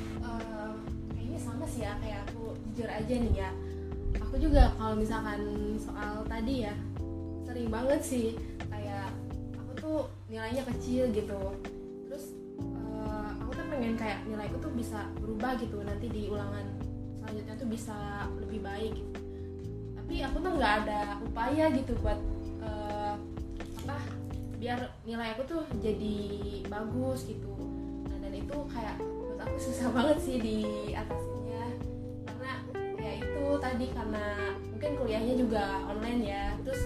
Uh, 1.74 1.80
sih 1.80 1.82
ya 1.82 1.92
kayak 1.98 2.22
aku 2.30 2.54
jujur 2.70 2.86
aja 2.86 3.14
nih 3.18 3.34
ya. 3.34 3.50
Aku 4.22 4.38
juga 4.38 4.70
kalau 4.78 4.94
misalkan 4.94 5.42
soal 5.82 6.22
tadi 6.30 6.70
ya 6.70 6.74
sering 7.42 7.66
banget 7.66 8.00
sih 8.06 8.38
kayak 8.70 9.10
aku 9.58 9.72
tuh 9.82 9.98
nilainya 10.30 10.62
kecil 10.70 11.10
gitu. 11.10 11.50
Pengen 13.74 13.98
kayak 13.98 14.22
nilaiku 14.30 14.56
tuh 14.62 14.70
bisa 14.70 15.02
berubah 15.18 15.58
gitu 15.58 15.82
nanti 15.82 16.06
di 16.06 16.30
ulangan 16.30 16.62
selanjutnya 17.18 17.54
tuh 17.58 17.66
bisa 17.66 17.96
lebih 18.38 18.62
baik 18.62 18.94
gitu. 18.94 19.18
tapi 19.98 20.14
aku 20.22 20.36
tuh 20.38 20.52
nggak 20.54 20.74
ada 20.86 21.18
upaya 21.26 21.74
gitu 21.74 21.98
buat 21.98 22.16
uh, 22.62 23.18
apa 23.82 23.98
biar 24.62 24.78
nilai 25.02 25.34
aku 25.34 25.42
tuh 25.50 25.62
jadi 25.82 26.16
bagus 26.70 27.26
gitu. 27.26 27.50
Nah, 28.06 28.18
dan 28.22 28.32
itu 28.32 28.56
kayak 28.70 28.94
aku 29.42 29.56
susah 29.66 29.90
banget 29.90 30.18
sih 30.22 30.38
di 30.38 30.56
itu 30.94 31.33
tadi 33.64 33.86
karena 33.96 34.24
mungkin 34.68 34.90
kuliahnya 35.00 35.34
juga 35.40 35.64
online 35.88 36.20
ya 36.20 36.44
terus 36.60 36.84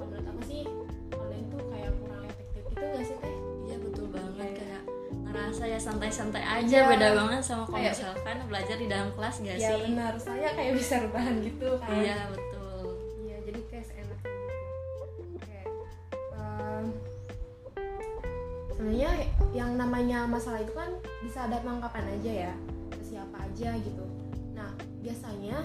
menurut 0.00 0.24
aku 0.24 0.40
sih 0.48 0.64
online 1.12 1.46
tuh 1.52 1.60
kayak 1.68 1.92
kurang 2.00 2.24
efektif 2.24 2.62
gitu 2.72 2.84
gak 2.88 3.04
sih 3.04 3.18
teh 3.20 3.36
saya 5.56 5.80
santai-santai 5.80 6.44
aja 6.44 6.78
ya. 6.84 6.88
beda 6.88 7.08
banget 7.16 7.40
sama 7.40 7.64
kalau 7.64 7.80
misalkan 7.80 8.36
belajar 8.44 8.76
di 8.76 8.86
dalam 8.92 9.08
kelas 9.16 9.36
gak 9.40 9.56
ya, 9.56 9.68
sih? 9.72 9.72
Iya 9.72 9.76
benar, 9.88 10.12
saya 10.20 10.48
kayak 10.52 10.72
bisa 10.76 10.94
rebahan 11.00 11.34
gitu 11.40 11.68
kan. 11.80 11.96
Iya 11.96 12.18
betul. 12.28 12.84
Iya 13.24 13.36
jadi 13.48 13.60
kayak 13.72 13.86
enak 13.96 14.18
gitu. 14.20 14.32
Oke. 15.36 15.60
Um, 16.36 16.84
sebenarnya 18.76 19.10
yang 19.56 19.70
namanya 19.80 20.18
masalah 20.28 20.60
itu 20.60 20.72
kan 20.76 20.90
bisa 21.24 21.48
datang 21.48 21.80
kapan 21.80 22.04
aja 22.20 22.32
ya, 22.48 22.52
siapa 23.00 23.36
aja 23.40 23.70
gitu. 23.80 24.04
Nah 24.52 24.70
biasanya 25.00 25.56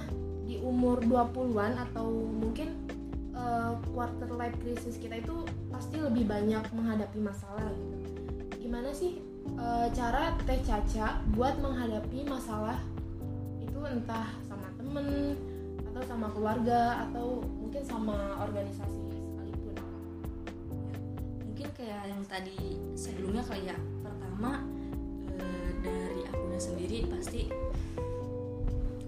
di 0.52 0.60
umur 0.60 1.00
20-an 1.08 1.80
atau 1.80 2.12
mungkin 2.12 2.76
uh, 3.32 3.80
quarter 3.96 4.28
life 4.36 4.60
crisis 4.60 5.00
kita 5.00 5.24
itu 5.24 5.48
pasti 5.72 5.96
lebih 5.96 6.28
banyak 6.28 6.60
menghadapi 6.76 7.24
masalah 7.24 7.72
gitu. 7.72 7.96
Gimana 8.60 8.92
sih 8.92 9.24
e, 9.58 9.68
cara 9.96 10.38
Teh 10.46 10.62
Caca 10.62 11.24
buat 11.34 11.58
menghadapi 11.58 12.28
masalah 12.30 12.78
itu 13.58 13.80
entah 13.82 14.30
sama 14.46 14.70
temen 14.78 15.34
atau 15.92 16.04
sama 16.06 16.28
keluarga 16.30 17.10
atau 17.10 17.42
mungkin 17.58 17.82
sama 17.82 18.38
organisasi 18.46 19.02
sekalipun? 19.18 19.76
Mungkin 21.50 21.68
kayak 21.74 22.04
yang 22.14 22.22
tadi 22.30 22.78
sebelumnya 22.94 23.42
kali 23.42 23.66
ya. 23.66 23.78
Pertama 24.06 24.62
e, 25.34 25.36
dari 25.82 26.22
akunya 26.30 26.60
sendiri 26.62 26.98
pasti 27.10 27.50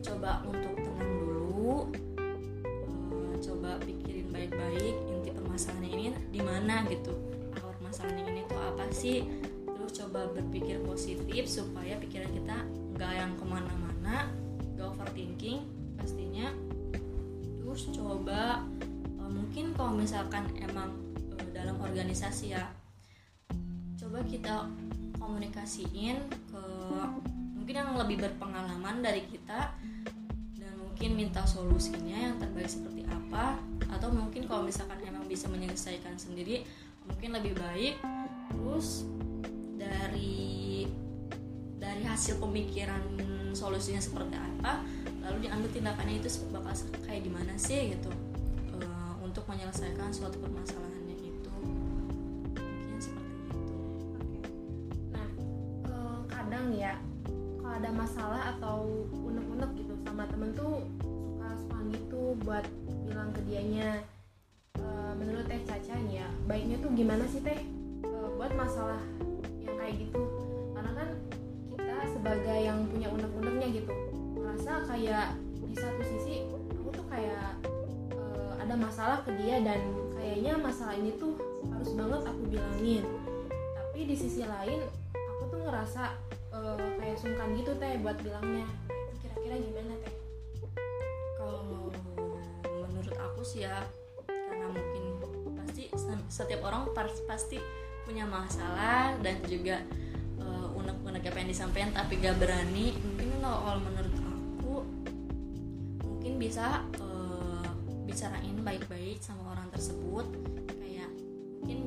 coba 0.04 0.42
untuk 0.50 0.76
tenang 0.82 1.23
e, 1.64 2.92
coba 3.40 3.80
pikirin 3.84 4.28
baik-baik 4.34 4.96
inti 5.10 5.30
permasalahannya 5.32 5.90
ini 5.92 6.06
di 6.34 6.42
mana 6.44 6.84
gitu. 6.90 7.14
Akar 7.56 7.76
masalahnya 7.80 8.24
ini 8.28 8.42
tuh 8.50 8.60
apa 8.60 8.86
sih? 8.92 9.24
Coba 9.94 10.26
berpikir 10.34 10.82
positif 10.82 11.46
supaya 11.46 11.94
pikiran 12.02 12.34
kita 12.34 12.58
nggak 12.98 13.14
yang 13.14 13.32
ke 13.38 13.46
mana-mana 13.46 14.26
gak 14.74 14.90
overthinking 14.90 15.70
pastinya. 16.02 16.50
Terus 17.62 17.94
coba 17.94 18.66
uh, 19.22 19.30
mungkin 19.30 19.70
kalau 19.78 19.94
misalkan 19.94 20.50
emang 20.58 20.98
uh, 21.38 21.46
dalam 21.54 21.78
organisasi 21.78 22.58
ya 22.58 22.74
coba 24.02 24.26
kita 24.26 24.66
komunikasiin 25.22 26.18
ke 26.50 26.64
mungkin 27.56 27.76
yang 27.80 27.94
lebih 27.96 28.18
berpengalaman 28.28 29.00
dari 29.00 29.24
kita 29.30 29.72
mungkin 30.94 31.18
minta 31.18 31.42
solusinya 31.42 32.14
yang 32.14 32.38
terbaik 32.38 32.70
seperti 32.70 33.02
apa 33.10 33.58
atau 33.98 34.14
mungkin 34.14 34.46
kalau 34.46 34.62
misalkan 34.62 35.02
emang 35.02 35.26
bisa 35.26 35.50
menyelesaikan 35.50 36.22
sendiri 36.22 36.62
mungkin 37.10 37.34
lebih 37.34 37.58
baik 37.58 37.98
terus 38.54 39.02
dari 39.74 40.86
dari 41.82 42.06
hasil 42.06 42.38
pemikiran 42.38 43.02
solusinya 43.58 43.98
seperti 43.98 44.38
apa 44.38 44.86
lalu 45.26 45.50
diambil 45.50 45.74
tindakannya 45.74 46.22
itu 46.22 46.30
bakal 46.54 46.78
kayak 47.10 47.26
gimana 47.26 47.58
sih 47.58 47.98
gitu. 47.98 48.14
Uh, 48.78 49.18
untuk 49.26 49.50
menyelesaikan 49.50 50.14
suatu 50.14 50.38
permasalahannya 50.38 51.18
itu 51.18 51.50
mungkin 51.58 53.02
seperti 53.02 53.34
itu. 53.50 53.78
Nah 55.10 55.28
uh, 55.90 56.22
kadang 56.30 56.70
ya 56.70 57.02
kalau 57.66 57.82
ada 57.82 57.90
masalah 57.90 58.42
atau 58.54 59.10
temen 60.30 60.52
tuh 60.56 60.84
suka 61.04 61.50
suka 61.60 61.80
gitu 61.92 62.22
buat 62.44 62.66
bilang 63.08 63.30
ke 63.36 63.42
dianya 63.48 64.02
uh, 64.80 65.14
menurut 65.18 65.46
teh 65.46 65.62
Caca 65.68 65.96
nih 66.08 66.24
ya 66.24 66.28
baiknya 66.48 66.78
tuh 66.80 66.92
gimana 66.96 67.26
sih 67.28 67.42
teh? 67.44 67.60
Uh, 68.04 68.30
buat 68.40 68.52
masalah 68.56 69.02
kayak 69.84 70.00
gitu. 70.00 70.22
Karena 70.72 70.92
kan 70.96 71.10
kita 71.76 71.96
sebagai 72.16 72.60
yang 72.64 72.88
punya 72.88 73.12
unek-uneknya 73.12 73.68
gitu 73.84 73.94
merasa 74.40 74.80
kayak 74.88 75.36
di 75.68 75.76
satu 75.76 76.02
sisi 76.08 76.48
aku 76.72 76.90
tuh 76.96 77.06
kayak 77.12 77.60
uh, 78.16 78.54
ada 78.64 78.80
masalah 78.80 79.20
ke 79.28 79.36
dia 79.36 79.60
dan 79.60 79.84
kayaknya 80.16 80.56
masalah 80.56 80.96
ini 80.96 81.12
tuh 81.20 81.36
harus 81.68 81.92
banget 81.92 82.22
aku 82.24 82.42
bilangin. 82.48 83.04
Tapi 83.76 84.00
di 84.08 84.16
sisi 84.16 84.48
lain 84.48 84.88
aku 85.14 85.44
tuh 85.52 85.60
ngerasa 85.68 86.04
uh, 86.56 86.80
kayak 87.02 87.20
sungkan 87.20 87.60
gitu 87.60 87.76
teh 87.76 88.00
buat 88.00 88.16
bilangnya. 88.24 88.68
Itu 88.88 89.16
kira-kira 89.20 89.56
gimana 89.60 89.94
sih 93.44 93.68
ya. 93.68 93.84
Karena 94.26 94.72
mungkin 94.72 95.04
pasti 95.60 95.92
setiap 96.32 96.64
orang 96.66 96.90
pasti 97.28 97.60
punya 98.04 98.28
masalah 98.28 99.16
dan 99.24 99.40
juga 99.48 99.80
uh, 100.40 100.68
unek-unek 100.76 101.24
apa 101.28 101.38
yang 101.44 101.50
disampaikan 101.52 101.92
tapi 101.92 102.20
gak 102.20 102.40
berani. 102.40 102.96
Mungkin 102.96 103.40
kalau 103.44 103.80
menurut 103.84 104.16
aku 104.16 104.76
mungkin 106.04 106.34
bisa 106.40 106.84
uh, 107.00 107.68
bicarain 108.08 108.58
baik-baik 108.64 109.20
sama 109.20 109.56
orang 109.56 109.68
tersebut. 109.76 110.26
Kayak 110.80 111.12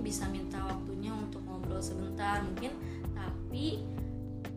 bisa 0.06 0.30
minta 0.30 0.62
waktunya 0.62 1.10
untuk 1.10 1.42
ngobrol 1.44 1.82
sebentar 1.82 2.40
mungkin. 2.46 2.72
Tapi 3.12 3.82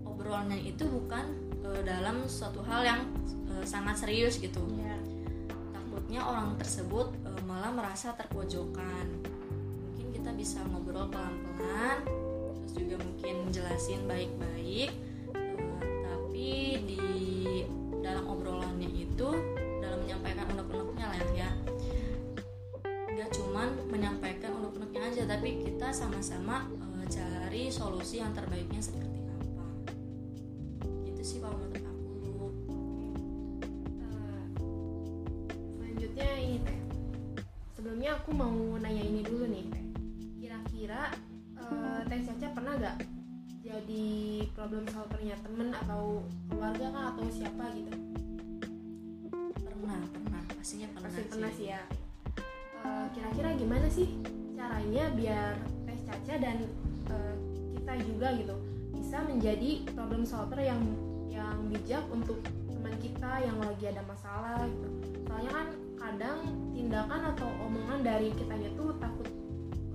obrolannya 0.05 0.61
itu 0.61 0.85
bukan 0.85 1.25
uh, 1.65 1.81
dalam 1.81 2.27
suatu 2.29 2.61
hal 2.63 2.85
yang 2.85 3.01
uh, 3.49 3.65
sangat 3.65 4.05
serius 4.05 4.37
gitu. 4.37 4.61
Iya. 4.77 5.18
Takutnya 5.89 6.21
orang 6.21 6.53
tersebut 6.61 7.09
uh, 7.25 7.41
malah 7.49 7.73
merasa 7.73 8.13
terpojokan. 8.13 9.09
Mungkin 9.89 10.13
kita 10.13 10.29
bisa 10.37 10.61
ngobrol 10.69 11.09
pelan-pelan 11.09 12.05
terus 12.61 12.73
juga 12.77 13.01
mungkin 13.01 13.49
jelasin 13.49 14.05
baik-baik. 14.05 14.93
Uh, 15.33 15.81
tapi 16.05 16.77
di 16.85 17.01
dalam 18.05 18.29
obrolannya 18.29 18.85
itu 18.85 19.33
dalam 19.81 20.05
menyampaikan 20.05 20.45
unek-uneknya 20.53 21.05
lah 21.09 21.19
ya. 21.33 21.49
Nggak 23.09 23.29
cuman 23.33 23.69
menyampaikan 23.89 24.61
unek-uneknya 24.61 25.01
aja 25.09 25.23
tapi 25.25 25.65
kita 25.65 25.89
sama-sama 25.89 26.69
uh, 26.85 27.05
cari 27.09 27.73
solusi 27.73 28.21
yang 28.21 28.29
terbaiknya 28.37 28.77
seperti 28.77 29.18
aku 38.29 38.37
mau 38.37 38.77
nanya 38.77 39.01
ini 39.09 39.25
dulu 39.25 39.49
nih. 39.49 39.65
Kira-kira 40.37 41.09
eh, 41.57 41.99
teh 42.05 42.21
Caca 42.29 42.47
pernah 42.53 42.77
gak 42.77 43.01
jadi 43.65 44.45
problem 44.53 44.85
solvernya? 44.85 45.33
Temen 45.41 45.73
atau 45.73 46.21
keluarga 46.45 46.93
kah 46.93 47.05
atau 47.17 47.25
siapa 47.33 47.73
gitu? 47.73 47.89
Pernah 49.65 50.05
pernah. 50.13 50.45
Pastinya 50.45 50.93
pernah 50.93 51.09
pasti 51.09 51.25
pernah 51.25 51.51
sih 51.57 51.73
ya. 51.73 51.81
Eh, 52.85 53.05
kira-kira 53.17 53.49
gimana 53.57 53.89
sih 53.89 54.21
caranya 54.53 55.09
biar 55.17 55.57
teh 55.89 55.99
Caca 56.05 56.35
dan 56.37 56.69
eh, 57.09 57.35
kita 57.81 57.93
juga 58.13 58.27
gitu 58.37 58.55
bisa 58.93 59.25
menjadi 59.25 59.89
problem 59.97 60.21
solver 60.21 60.61
yang 60.61 60.85
yang 61.33 61.65
bijak 61.65 62.05
untuk 62.13 62.37
teman 62.79 62.95
kita 63.03 63.43
yang 63.43 63.59
lagi 63.59 63.91
ada 63.91 63.99
masalah 64.07 64.63
gitu. 64.63 64.87
Soalnya 65.27 65.51
kan 65.51 65.67
kadang 65.99 66.39
tindakan 66.71 67.35
atau 67.35 67.51
omongan 67.67 68.07
dari 68.07 68.31
kitanya 68.31 68.71
tuh 68.79 68.95
takut 69.03 69.27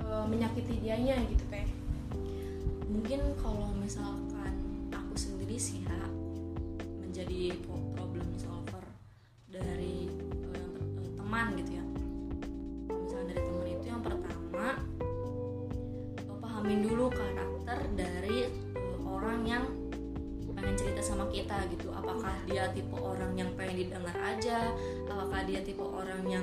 eh, 0.05 0.25
menyakiti 0.29 0.85
dianya 0.85 1.17
gitu 1.33 1.49
teh. 1.49 1.65
Mungkin 2.93 3.41
kalau 3.41 3.73
misalkan 3.81 4.53
aku 4.93 5.17
sendiri 5.17 5.57
sih 5.57 5.81
ya 5.81 5.97
menjadi 7.01 7.57
problem 7.97 8.29
solver 8.37 8.85
dari 9.49 10.13
eh, 10.53 10.69
teman 11.17 11.57
gitu 11.57 11.81
ya. 11.81 11.85
Misalnya 12.93 13.33
dari 13.33 13.41
teman 13.49 13.65
itu 13.65 13.87
yang 13.89 14.03
pertama 14.05 14.77
pahamin 16.37 16.85
dulu 16.85 17.09
karakter 17.09 17.81
dari 17.97 18.53
eh, 18.77 18.99
orang 19.09 19.41
yang 19.49 19.65
sama 21.15 21.31
kita 21.31 21.55
gitu. 21.71 21.95
Apakah 21.95 22.35
dia 22.51 22.67
tipe 22.75 22.99
orang 22.99 23.39
yang 23.39 23.55
pengen 23.55 23.87
didengar 23.87 24.19
aja? 24.19 24.75
Apakah 25.07 25.47
dia 25.47 25.63
tipe 25.63 25.79
orang 25.81 26.27
yang 26.27 26.43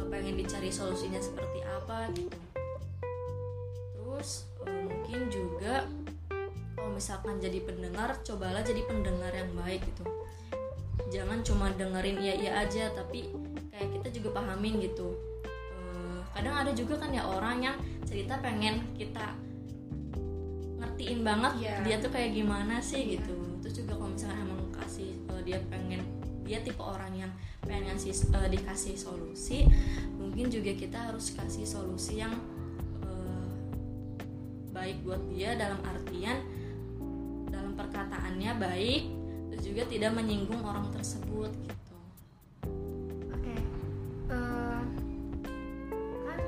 eh, 0.00 0.06
pengen 0.08 0.40
dicari 0.40 0.72
solusinya 0.72 1.20
seperti 1.20 1.60
apa 1.60 2.08
gitu? 2.16 2.32
Terus 3.92 4.48
eh, 4.64 4.80
mungkin 4.88 5.20
juga 5.28 5.84
kalau 6.72 6.96
misalkan 6.96 7.36
jadi 7.36 7.60
pendengar 7.60 8.16
cobalah 8.24 8.64
jadi 8.64 8.88
pendengar 8.88 9.36
yang 9.36 9.52
baik 9.52 9.84
gitu. 9.84 10.08
Jangan 11.12 11.44
cuma 11.44 11.68
dengerin 11.76 12.16
iya 12.16 12.34
iya 12.40 12.52
aja 12.64 12.88
tapi 12.96 13.28
kayak 13.68 14.00
kita 14.00 14.08
juga 14.16 14.40
pahamin 14.40 14.80
gitu. 14.80 15.12
Eh, 15.76 16.18
kadang 16.32 16.56
ada 16.56 16.72
juga 16.72 16.96
kan 16.96 17.12
ya 17.12 17.20
orang 17.20 17.60
yang 17.60 17.76
cerita 18.08 18.40
pengen 18.40 18.80
kita 18.96 19.36
ngertiin 20.80 21.20
banget 21.20 21.52
Iya. 21.60 21.74
dia 21.84 21.96
tuh 22.00 22.08
kayak 22.08 22.32
gimana 22.32 22.80
sih 22.80 23.20
gitu. 23.20 23.35
juga 23.35 23.35
kalau 23.35 23.35
misalkan 24.16 24.48
emang 24.48 24.72
kasih 24.72 25.12
eh, 25.12 25.42
dia 25.44 25.60
pengen 25.68 26.00
dia 26.48 26.64
tipe 26.64 26.80
orang 26.80 27.12
yang 27.12 27.32
pengen 27.60 27.92
ngasih 27.92 28.16
eh, 28.32 28.48
dikasih 28.48 28.96
solusi 28.96 29.68
mungkin 30.16 30.48
juga 30.48 30.72
kita 30.72 31.12
harus 31.12 31.36
kasih 31.36 31.68
solusi 31.68 32.24
yang 32.24 32.32
eh, 33.04 33.48
baik 34.72 35.04
buat 35.04 35.20
dia 35.28 35.52
dalam 35.52 35.84
artian 35.84 36.40
dalam 37.52 37.76
perkataannya 37.76 38.52
baik 38.56 39.02
terus 39.52 39.62
juga 39.68 39.82
tidak 39.88 40.12
menyinggung 40.16 40.60
orang 40.64 40.88
tersebut 40.92 41.48
gitu. 41.64 41.96
Oke, 43.32 43.56
Eh, 44.26 44.82
kan 46.26 46.40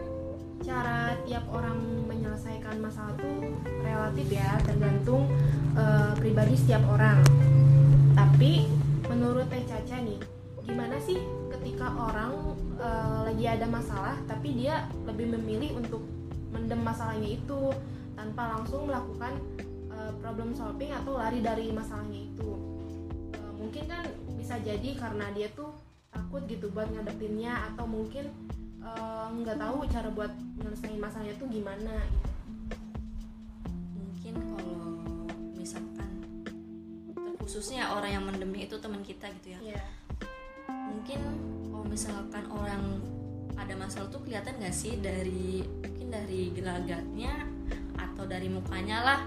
cara 0.66 1.14
tiap 1.24 1.46
orang 1.48 1.78
menyelesaikan 2.10 2.82
masalah 2.82 3.14
tuh 3.16 3.54
relatif 3.80 4.28
ya, 4.28 4.58
tergantung 4.66 5.30
eh, 5.78 6.12
pribadi 6.18 6.54
setiap 6.58 6.82
orang. 6.90 7.22
Tapi 8.18 8.66
menurut 9.06 9.46
Teh 9.46 9.62
Caca 9.64 9.96
nih, 10.02 10.18
gimana 10.66 10.98
sih 10.98 11.22
ketika 11.54 11.94
orang 11.94 12.58
eh, 12.82 13.18
lagi 13.30 13.44
ada 13.46 13.66
masalah, 13.70 14.18
tapi 14.26 14.58
dia 14.58 14.90
lebih 15.06 15.38
memilih 15.38 15.78
untuk 15.78 16.02
mendem 16.50 16.82
masalahnya 16.82 17.38
itu 17.38 17.70
tanpa 18.18 18.58
langsung 18.58 18.90
melakukan 18.90 19.38
eh, 19.94 20.12
problem 20.18 20.52
solving 20.58 20.90
atau 20.90 21.16
lari 21.16 21.38
dari 21.38 21.70
masalahnya 21.70 22.26
itu? 22.26 22.50
Eh, 23.38 23.52
mungkin 23.54 23.86
kan 23.86 24.04
bisa 24.34 24.58
jadi 24.58 24.98
karena 24.98 25.30
dia 25.32 25.48
tuh 25.54 25.70
takut 26.08 26.42
gitu 26.50 26.72
buat 26.72 26.88
ngadepinnya 26.90 27.68
atau 27.72 27.86
mungkin 27.86 28.26
nggak 29.28 29.60
tahu 29.60 29.84
cara 29.92 30.08
buat 30.08 30.32
nyelesain 30.56 30.96
masalahnya 30.96 31.36
tuh 31.36 31.48
gimana 31.52 32.00
gitu. 32.08 32.28
mungkin 33.92 34.34
kalau 34.40 34.67
terkhususnya 37.48 37.96
orang 37.96 38.12
yang 38.12 38.24
mendemi 38.28 38.68
itu 38.68 38.76
teman 38.76 39.00
kita 39.00 39.24
gitu 39.40 39.56
ya. 39.56 39.72
Iya. 39.72 39.84
mungkin 40.68 41.16
kalau 41.72 41.84
misalkan 41.88 42.44
orang 42.52 43.00
ada 43.56 43.72
masalah 43.72 44.04
tuh 44.12 44.20
kelihatan 44.20 44.60
gak 44.60 44.76
sih 44.76 45.00
dari 45.00 45.64
mungkin 45.64 46.12
dari 46.12 46.52
gelagatnya 46.52 47.48
atau 47.96 48.28
dari 48.28 48.52
mukanya 48.52 49.00
lah 49.00 49.20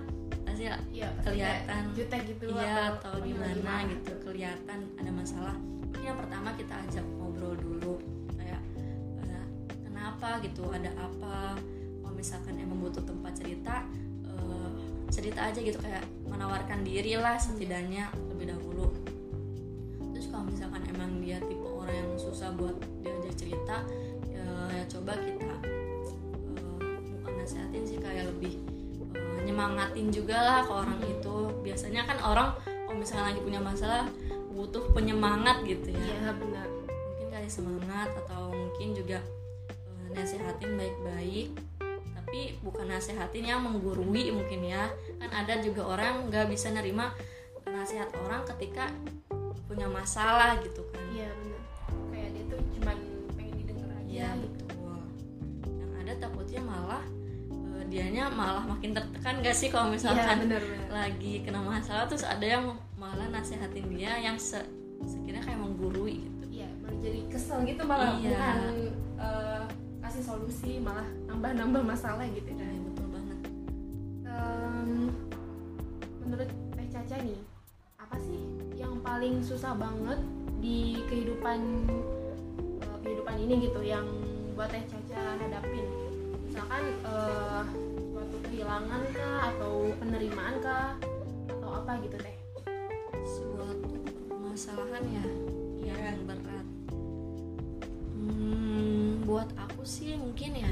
pasti 0.46 0.70
kayak 0.70 1.18
kelihatan. 1.26 1.82
jutek 1.98 2.22
gitu 2.30 2.54
iya 2.54 2.94
atau 2.94 3.18
oh, 3.18 3.26
gimana 3.26 3.90
gitu 3.90 4.14
kelihatan 4.22 4.80
ada 5.02 5.10
masalah. 5.10 5.58
Mungkin 5.58 6.06
yang 6.06 6.20
pertama 6.22 6.54
kita 6.54 6.78
ajak 6.78 7.06
ngobrol 7.18 7.58
dulu 7.58 7.98
kayak 8.38 8.62
eh, 9.26 9.66
kenapa 9.82 10.38
gitu 10.46 10.70
ada 10.70 10.94
apa? 10.94 11.58
Kalau 12.06 12.14
misalkan 12.14 12.54
emang 12.62 12.86
butuh 12.86 13.02
tempat 13.02 13.34
cerita 13.34 13.82
eh, 14.30 14.70
cerita 15.12 15.52
aja 15.52 15.60
gitu 15.60 15.76
kayak 15.84 16.08
menawarkan 16.24 16.88
diri 16.88 17.20
lah 17.20 17.36
setidaknya 17.36 18.08
lebih 18.32 18.56
dahulu. 18.56 18.96
Terus 20.16 20.32
kalau 20.32 20.48
misalkan 20.48 20.82
emang 20.88 21.20
dia 21.20 21.38
tipe 21.44 21.68
orang 21.68 21.92
yang 21.92 22.12
susah 22.16 22.56
buat 22.56 22.80
diajak 23.04 23.36
cerita 23.36 23.84
ya, 24.32 24.48
ya 24.72 24.84
coba 24.88 25.20
kita 25.20 25.52
eh, 25.68 26.98
bukan 27.20 27.34
nasehatin 27.44 27.84
sih 27.84 28.00
kayak 28.00 28.32
lebih 28.32 28.56
eh, 29.12 29.40
nyemangatin 29.44 30.08
juga 30.10 30.40
lah 30.40 30.60
ke 30.64 30.72
orang 30.72 31.00
itu. 31.04 31.38
Biasanya 31.62 32.08
kan 32.08 32.18
orang 32.24 32.56
kalau 32.64 32.96
misalkan 32.96 33.36
lagi 33.36 33.42
punya 33.44 33.60
masalah 33.60 34.08
butuh 34.56 34.96
penyemangat 34.96 35.60
gitu 35.68 35.92
ya. 35.92 36.00
Iya 36.00 36.32
benar. 36.40 36.68
mungkin 36.88 37.28
kali 37.28 37.50
semangat 37.52 38.10
atau 38.26 38.56
mungkin 38.56 38.96
juga 38.96 39.20
eh, 39.76 40.08
nasehatin 40.16 40.80
baik-baik 40.80 41.71
tapi 42.32 42.56
bukan 42.64 42.88
nasehatin 42.88 43.44
yang 43.44 43.60
menggurui 43.60 44.32
mungkin 44.32 44.64
ya 44.64 44.88
kan 45.20 45.28
ada 45.36 45.60
juga 45.60 45.84
orang 45.84 46.32
nggak 46.32 46.48
bisa 46.48 46.72
nerima 46.72 47.12
nasihat 47.68 48.08
orang 48.24 48.48
ketika 48.48 48.88
punya 49.68 49.84
masalah 49.86 50.56
gitu 50.64 50.80
kan 50.88 51.04
Iya 51.12 51.28
benar. 51.28 51.60
Kayak 52.08 52.30
dia 52.32 52.44
tuh 52.48 52.60
cuman 52.72 52.98
pengen 53.36 53.56
didengar 53.60 53.90
aja. 53.92 54.08
Iya 54.08 54.30
gitu. 54.40 54.64
betul. 54.64 55.00
Yang 55.76 55.92
ada 56.00 56.14
takutnya 56.24 56.62
malah 56.64 57.04
eh, 57.52 57.84
dianya 57.92 58.24
malah 58.32 58.64
makin 58.64 58.96
tertekan 58.96 59.36
gak 59.44 59.52
sih 59.52 59.68
kalau 59.68 59.92
Iya 59.92 59.96
misalkan 60.00 60.38
benar 60.48 60.64
benar. 60.64 60.88
lagi 61.04 61.34
kena 61.44 61.60
masalah 61.60 62.08
terus 62.08 62.24
ada 62.24 62.48
yang 62.48 62.64
malah 62.96 63.28
nasihatin 63.28 63.92
dia 63.92 64.16
yang 64.18 64.40
se 64.40 64.64
sekiranya 65.04 65.44
kayak 65.44 65.60
menggurui 65.60 66.24
gitu. 66.24 66.64
Iya 66.64 66.72
malah 66.80 66.96
jadi 66.96 67.20
kesel 67.28 67.60
gitu 67.68 67.84
malah 67.84 68.16
Iya. 68.16 68.32
bukan 68.32 68.60
kasih 70.12 70.28
solusi 70.28 70.76
malah 70.84 71.08
nambah-nambah 71.24 71.88
masalah 71.88 72.28
gitu 72.36 72.52
kan. 72.52 72.68
betul 72.84 73.08
banget. 73.16 73.40
Em, 74.28 75.08
menurut 76.20 76.52
Teh 76.52 76.88
Caca 76.92 77.16
nih 77.24 77.40
apa 77.96 78.20
sih 78.20 78.44
yang 78.76 79.00
paling 79.00 79.40
susah 79.40 79.72
banget 79.72 80.20
di 80.60 81.00
kehidupan 81.08 81.88
eh, 82.84 82.98
kehidupan 83.08 83.40
ini 83.40 83.72
gitu 83.72 83.80
yang 83.80 84.04
buat 84.52 84.68
Teh 84.76 84.84
Caca 84.84 85.40
hadapin 85.40 85.88
misalkan 86.44 86.84
eh, 87.08 87.64
suatu 88.12 88.36
kehilangan 88.52 89.02
kah 89.16 89.40
atau 89.56 89.96
penerimaan 89.96 90.60
kah 90.60 91.00
atau 91.48 91.70
apa 91.72 92.04
gitu 92.04 92.20
Teh 92.20 92.36
Suatu 93.24 93.96
permasalahan 94.28 95.04
ya 95.08 95.26
yang 95.88 96.20
berat 96.28 96.71
buat 99.42 99.58
aku 99.58 99.82
sih 99.82 100.14
mungkin 100.22 100.54
ya 100.54 100.70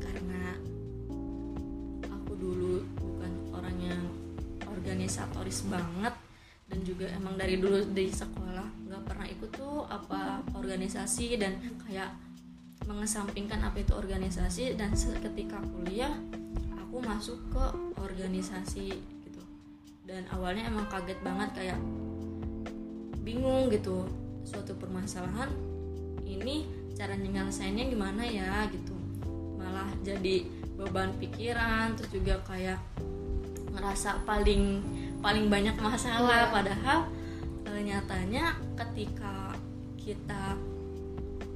karena 0.00 0.56
aku 2.08 2.32
dulu 2.32 2.80
bukan 2.96 3.32
orang 3.52 3.76
yang 3.76 4.02
organisatoris 4.64 5.68
banget 5.68 6.16
dan 6.72 6.80
juga 6.80 7.12
emang 7.12 7.36
dari 7.36 7.60
dulu 7.60 7.92
di 7.92 8.08
sekolah 8.08 8.88
nggak 8.88 9.04
pernah 9.04 9.28
ikut 9.28 9.52
tuh 9.52 9.84
apa 9.84 10.40
organisasi 10.56 11.36
dan 11.36 11.60
kayak 11.60 12.16
mengesampingkan 12.88 13.60
apa 13.68 13.84
itu 13.84 13.92
organisasi 13.92 14.80
dan 14.80 14.96
ketika 14.96 15.60
kuliah 15.60 16.16
aku 16.80 17.04
masuk 17.04 17.36
ke 17.52 17.64
organisasi 18.00 18.96
gitu. 18.96 19.42
Dan 20.08 20.24
awalnya 20.32 20.72
emang 20.72 20.88
kaget 20.88 21.20
banget 21.20 21.52
kayak 21.52 21.78
bingung 23.20 23.68
gitu. 23.68 24.08
Suatu 24.48 24.72
permasalahan 24.72 25.52
ini 26.24 26.79
cara 27.00 27.16
nyelesainnya 27.16 27.88
gimana 27.88 28.20
ya 28.28 28.68
gitu. 28.68 28.92
Malah 29.56 29.88
jadi 30.04 30.44
beban 30.76 31.16
pikiran 31.16 31.96
terus 31.96 32.12
juga 32.12 32.36
kayak 32.44 32.76
ngerasa 33.72 34.20
paling 34.28 34.84
paling 35.24 35.48
banyak 35.48 35.72
masalah. 35.80 36.44
Yeah. 36.44 36.52
padahal 36.52 36.98
e, 37.64 37.70
nyatanya 37.80 38.52
ketika 38.76 39.56
kita 39.96 40.60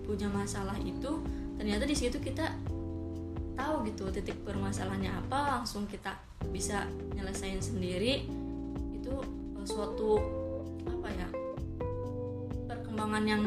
punya 0.08 0.32
masalah 0.32 0.80
itu 0.80 1.20
ternyata 1.60 1.84
di 1.84 1.96
situ 1.96 2.16
kita 2.24 2.48
tahu 3.52 3.84
gitu 3.88 4.08
titik 4.12 4.40
permasalahannya 4.48 5.12
apa 5.12 5.60
langsung 5.60 5.84
kita 5.84 6.16
bisa 6.48 6.88
nyelesain 7.12 7.60
sendiri. 7.60 8.24
Itu 8.96 9.20
e, 9.56 9.60
suatu 9.68 10.16
apa 10.88 11.08
ya 11.12 11.28
perkembangan 12.64 13.24
yang 13.28 13.44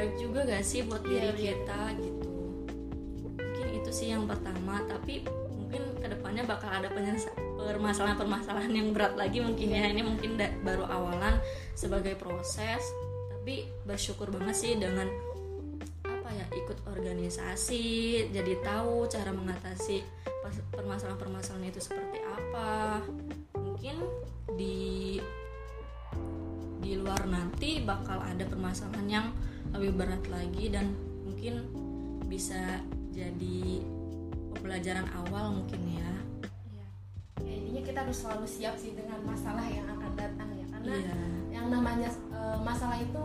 baik 0.00 0.16
juga 0.16 0.48
gak 0.48 0.64
sih 0.64 0.80
buat 0.88 1.04
yeah, 1.04 1.28
diri 1.28 1.28
yeah. 1.28 1.36
kita 1.52 1.80
gitu 2.00 2.28
mungkin 3.36 3.66
itu 3.76 3.90
sih 3.92 4.08
yang 4.08 4.24
pertama 4.24 4.80
tapi 4.88 5.20
mungkin 5.52 5.82
ke 6.00 6.08
depannya 6.08 6.48
bakal 6.48 6.72
ada 6.72 6.88
permasalahan-permasalahan 6.88 8.72
yang 8.72 8.96
berat 8.96 9.12
lagi 9.20 9.44
mungkin 9.44 9.68
ya 9.68 9.84
iya. 9.84 9.92
ini 9.92 10.00
mungkin 10.00 10.40
baru 10.64 10.88
awalan 10.88 11.36
sebagai 11.76 12.16
proses 12.16 12.80
tapi 13.28 13.68
bersyukur 13.84 14.32
banget 14.32 14.56
sih 14.56 14.72
dengan 14.80 15.04
apa 16.08 16.28
ya 16.32 16.48
ikut 16.56 16.80
organisasi 16.88 17.84
jadi 18.32 18.56
tahu 18.64 19.04
cara 19.04 19.36
mengatasi 19.36 20.00
permasalahan-permasalahan 20.72 21.68
itu 21.68 21.80
seperti 21.84 22.24
apa 22.24 23.04
mungkin 23.52 24.00
di 24.56 25.20
di 26.80 26.96
luar 26.96 27.28
nanti 27.28 27.84
bakal 27.84 28.24
ada 28.24 28.48
permasalahan 28.48 29.06
yang 29.06 29.26
lebih 29.74 29.90
berat 29.94 30.24
lagi 30.26 30.72
dan 30.72 30.92
mungkin 31.22 31.66
bisa 32.26 32.82
jadi 33.10 33.82
pembelajaran 34.54 35.06
awal 35.14 35.62
mungkin 35.62 35.80
ya. 35.94 36.12
Iya. 36.70 36.86
Ya, 37.42 37.52
intinya 37.58 37.82
kita 37.86 37.98
harus 38.06 38.18
selalu 38.22 38.46
siap 38.46 38.74
sih 38.78 38.94
dengan 38.94 39.22
masalah 39.22 39.66
yang 39.66 39.86
akan 39.86 40.12
datang 40.18 40.50
ya 40.58 40.66
karena 40.70 40.94
iya. 40.94 41.14
yang 41.54 41.66
namanya 41.70 42.10
e, 42.30 42.40
masalah 42.62 42.98
itu 42.98 43.24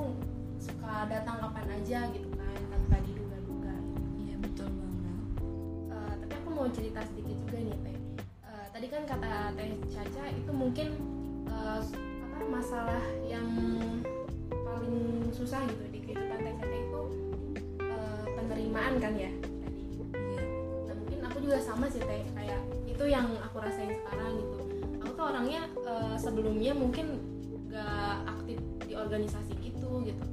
suka 0.62 1.10
datang 1.10 1.42
kapan 1.42 1.68
aja 1.82 2.00
gitu 2.14 2.30
kan 2.34 2.58
tanpa 2.70 2.98
diduga-duga. 3.06 3.76
Iya 4.22 4.36
betul 4.42 4.70
banget. 4.70 5.18
E, 5.90 5.96
tapi 6.26 6.34
aku 6.40 6.50
mau 6.54 6.68
cerita 6.70 7.02
sedikit 7.10 7.36
juga 7.46 7.58
nih 7.62 7.78
teh. 7.84 7.98
E, 8.46 8.52
tadi 8.74 8.88
kan 8.90 9.02
kata 9.10 9.32
teh 9.58 9.70
Caca 9.90 10.24
itu 10.30 10.52
mungkin 10.54 10.88
e, 11.50 11.58
apa 12.36 12.46
masalah 12.52 13.04
yang 13.26 13.48
paling 14.50 15.30
susah 15.34 15.62
gitu 15.68 15.95
Caca 16.60 16.76
itu 16.76 17.02
e, 17.80 17.98
penerimaan 18.36 18.96
kan 19.00 19.14
ya? 19.16 19.32
Juga 21.46 21.62
sama 21.62 21.86
sih 21.94 22.02
teh. 22.02 22.26
Kayak 22.34 22.58
itu 22.90 23.06
yang 23.06 23.30
aku 23.38 23.62
rasain 23.62 23.94
sekarang 24.02 24.34
gitu. 24.34 24.58
Aku 25.06 25.14
tuh 25.14 25.26
orangnya 25.30 25.70
uh, 25.86 26.18
sebelumnya 26.18 26.74
mungkin 26.74 27.22
gak 27.70 28.26
aktif 28.26 28.58
di 28.82 28.98
organisasi 28.98 29.54
gitu 29.62 30.02
gitu. 30.10 30.26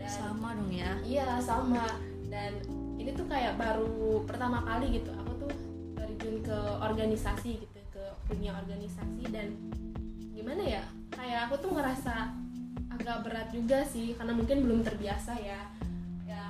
Dan 0.00 0.08
sama 0.08 0.56
dong 0.56 0.72
ya. 0.72 0.96
Iya 1.04 1.36
sama. 1.44 1.84
Dan 2.32 2.64
ini 2.96 3.12
tuh 3.12 3.28
kayak 3.28 3.60
baru 3.60 4.24
pertama 4.24 4.64
kali 4.64 5.04
gitu. 5.04 5.12
Aku 5.12 5.32
tuh 5.44 5.52
terjun 6.00 6.40
ke 6.40 6.58
organisasi 6.80 7.60
gitu 7.60 7.78
ke 7.92 8.04
dunia 8.32 8.56
organisasi. 8.56 9.20
Dan 9.28 9.60
gimana 10.32 10.64
ya? 10.64 10.82
Kayak 11.12 11.52
aku 11.52 11.60
tuh 11.60 11.76
ngerasa 11.76 12.32
agak 12.94 13.26
berat 13.26 13.48
juga 13.50 13.82
sih 13.82 14.14
karena 14.14 14.32
mungkin 14.32 14.62
belum 14.62 14.80
terbiasa 14.86 15.34
ya. 15.42 15.60
Ya 16.24 16.42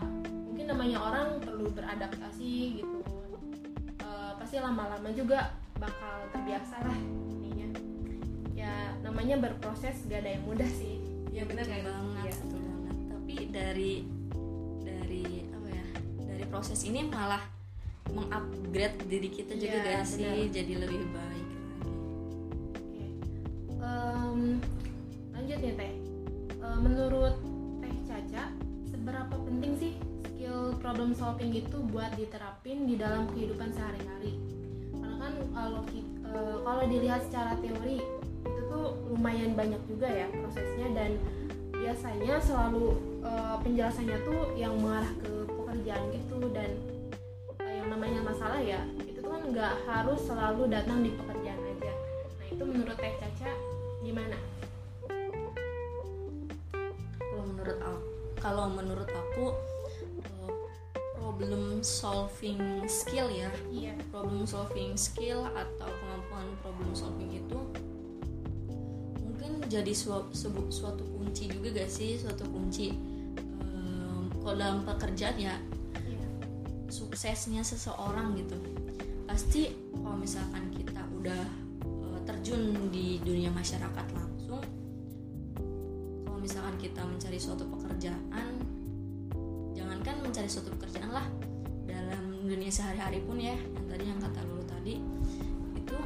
mungkin 0.48 0.68
namanya 0.68 0.98
orang 1.00 1.28
perlu 1.40 1.72
beradaptasi 1.72 2.80
gitu. 2.80 3.00
Pasti 4.38 4.60
lama-lama 4.60 5.08
juga 5.16 5.56
bakal 5.80 6.28
terbiasa 6.30 6.84
lah 6.84 6.98
intinya 7.00 7.68
ya 8.52 8.92
namanya 9.00 9.40
berproses 9.40 10.04
gak 10.04 10.20
ada 10.20 10.36
yang 10.36 10.44
mudah 10.44 10.68
sih. 10.68 11.00
Ya 11.32 11.48
benar 11.48 11.64
kan 11.64 11.80
banget 11.80 12.28
ya. 12.28 12.34
betul 12.44 12.60
banget. 12.60 12.96
Tapi 13.08 13.34
dari 13.48 13.92
dari 14.84 15.24
apa 15.48 15.68
ya 15.72 15.86
dari 16.28 16.44
proses 16.46 16.80
ini 16.84 17.08
malah 17.08 17.40
mengupgrade 18.12 19.00
diri 19.08 19.32
kita 19.32 19.56
juga 19.56 19.80
ya, 19.80 20.04
gak 20.04 20.06
sih? 20.06 20.28
bener. 20.28 20.52
jadi 20.52 20.72
lebih 20.86 21.02
baik 21.08 21.33
menurut 26.84 27.34
teh 27.80 27.96
Caca 28.04 28.52
seberapa 28.92 29.34
penting 29.48 29.72
sih 29.80 29.92
skill 30.44 30.76
problem 30.76 31.16
solving 31.16 31.56
itu 31.56 31.80
buat 31.88 32.12
diterapin 32.20 32.84
di 32.84 33.00
dalam 33.00 33.24
kehidupan 33.32 33.72
sehari-hari 33.72 34.36
karena 34.92 35.16
kan 35.16 35.34
kalau 35.56 35.80
uh, 36.28 36.56
kalau 36.60 36.84
dilihat 36.84 37.24
secara 37.24 37.56
teori 37.64 38.04
itu 38.44 38.60
tuh 38.68 38.92
lumayan 39.08 39.56
banyak 39.56 39.80
juga 39.88 40.04
ya 40.04 40.28
prosesnya 40.28 40.92
dan 40.92 41.16
biasanya 41.72 42.36
selalu 42.44 43.00
uh, 43.24 43.56
penjelasannya 43.64 44.20
tuh 44.20 44.52
yang 44.52 44.76
mengarah 44.76 45.12
ke 45.24 45.32
pekerjaan 45.48 46.04
gitu 46.12 46.38
dan 46.52 46.70
yang 47.64 47.88
namanya 47.88 48.20
masalah 48.20 48.60
ya 48.60 48.84
itu 49.08 49.24
tuh 49.24 49.32
kan 49.32 49.42
nggak 49.48 49.74
harus 49.88 50.20
selalu 50.28 50.68
datang 50.68 51.00
di 51.00 51.16
pekerjaan 51.16 51.60
aja 51.64 51.92
nah 52.36 52.46
itu 52.52 52.62
menurut 52.68 52.96
Teh 53.00 53.16
Caca 53.16 53.50
gimana? 54.04 54.53
Kalau 58.44 58.68
menurut 58.68 59.08
aku 59.08 59.56
problem 61.16 61.80
solving 61.80 62.84
skill 62.84 63.32
ya 63.32 63.48
yeah. 63.72 63.96
problem 64.12 64.44
solving 64.44 64.92
skill 65.00 65.48
atau 65.56 65.88
kemampuan 65.88 66.46
problem 66.60 66.92
solving 66.92 67.40
itu 67.40 67.58
mungkin 69.24 69.64
jadi 69.72 69.88
suatu, 69.96 70.30
suatu 70.68 71.00
kunci 71.16 71.48
juga 71.48 71.80
gak 71.80 71.88
sih 71.88 72.20
suatu 72.20 72.44
kunci 72.52 72.92
um, 73.64 74.28
kalau 74.44 74.54
dalam 74.60 74.84
pekerjaan 74.84 75.40
ya 75.40 75.56
yeah. 76.04 76.28
suksesnya 76.92 77.64
seseorang 77.64 78.36
gitu 78.36 78.60
pasti 79.24 79.72
kalau 79.96 80.20
misalkan 80.20 80.68
kita 80.76 81.00
udah 81.16 81.42
uh, 81.88 82.20
terjun 82.28 82.92
di 82.92 83.16
dunia 83.24 83.48
masyarakat 83.48 84.04
kalau 84.12 84.23
misalkan 86.44 86.76
kita 86.76 87.00
mencari 87.00 87.40
suatu 87.40 87.64
pekerjaan 87.64 88.74
kan 90.04 90.20
mencari 90.20 90.46
suatu 90.46 90.68
pekerjaan 90.76 91.08
lah 91.08 91.24
dalam 91.88 92.44
dunia 92.44 92.68
sehari-hari 92.68 93.24
pun 93.24 93.40
ya 93.40 93.56
yang 93.56 93.86
tadi 93.88 94.04
yang 94.04 94.20
kata 94.20 94.40
lulu 94.44 94.64
tadi 94.68 95.00
itu 95.80 95.96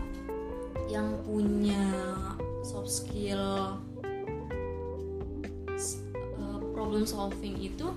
yang 0.87 1.19
punya 1.27 1.83
soft 2.63 2.87
skill 2.87 3.75
uh, 6.39 6.59
problem 6.71 7.03
solving 7.03 7.59
itu 7.59 7.91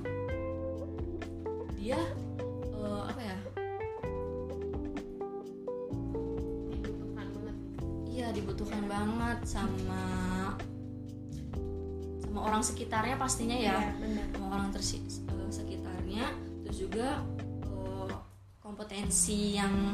kompetensi 19.22 19.54
yang 19.54 19.94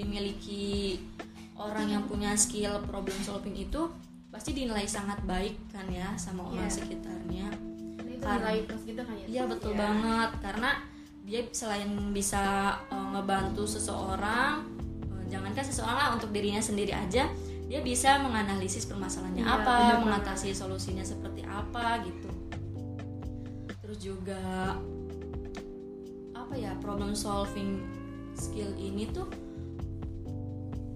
dimiliki 0.00 0.96
orang 1.60 1.92
yang 1.92 2.02
punya 2.08 2.32
skill 2.40 2.80
problem 2.88 3.16
solving 3.20 3.52
itu 3.52 3.92
pasti 4.32 4.56
dinilai 4.56 4.88
sangat 4.88 5.20
baik 5.28 5.60
kan 5.68 5.84
ya 5.92 6.16
sama 6.16 6.48
orang 6.48 6.64
yeah. 6.64 6.72
sekitarnya. 6.72 7.46
Karena 8.16 8.56
gitu 8.56 9.00
kan 9.04 9.12
ya? 9.12 9.26
iya 9.28 9.42
betul 9.44 9.76
yeah. 9.76 9.80
banget. 9.84 10.30
Karena 10.40 10.70
dia 11.28 11.40
selain 11.52 11.92
bisa 12.16 12.76
uh, 12.88 13.08
ngebantu 13.12 13.68
seseorang 13.68 14.64
uh, 15.12 15.24
jangankan 15.28 15.60
seseorang 15.60 15.96
lah 16.00 16.08
untuk 16.16 16.32
dirinya 16.32 16.64
sendiri 16.64 16.96
aja 16.96 17.28
dia 17.66 17.80
bisa 17.84 18.24
menganalisis 18.24 18.88
permasalahannya 18.88 19.44
yeah, 19.44 19.60
apa 19.60 20.00
mengatasi 20.00 20.56
solusinya 20.56 21.04
seperti 21.04 21.44
apa 21.44 22.00
gitu. 22.08 22.30
Terus 23.84 23.98
juga 24.00 24.80
apa 26.32 26.54
ya 26.56 26.72
problem 26.80 27.12
solving 27.12 27.95
skill 28.36 28.70
ini 28.78 29.08
tuh 29.10 29.26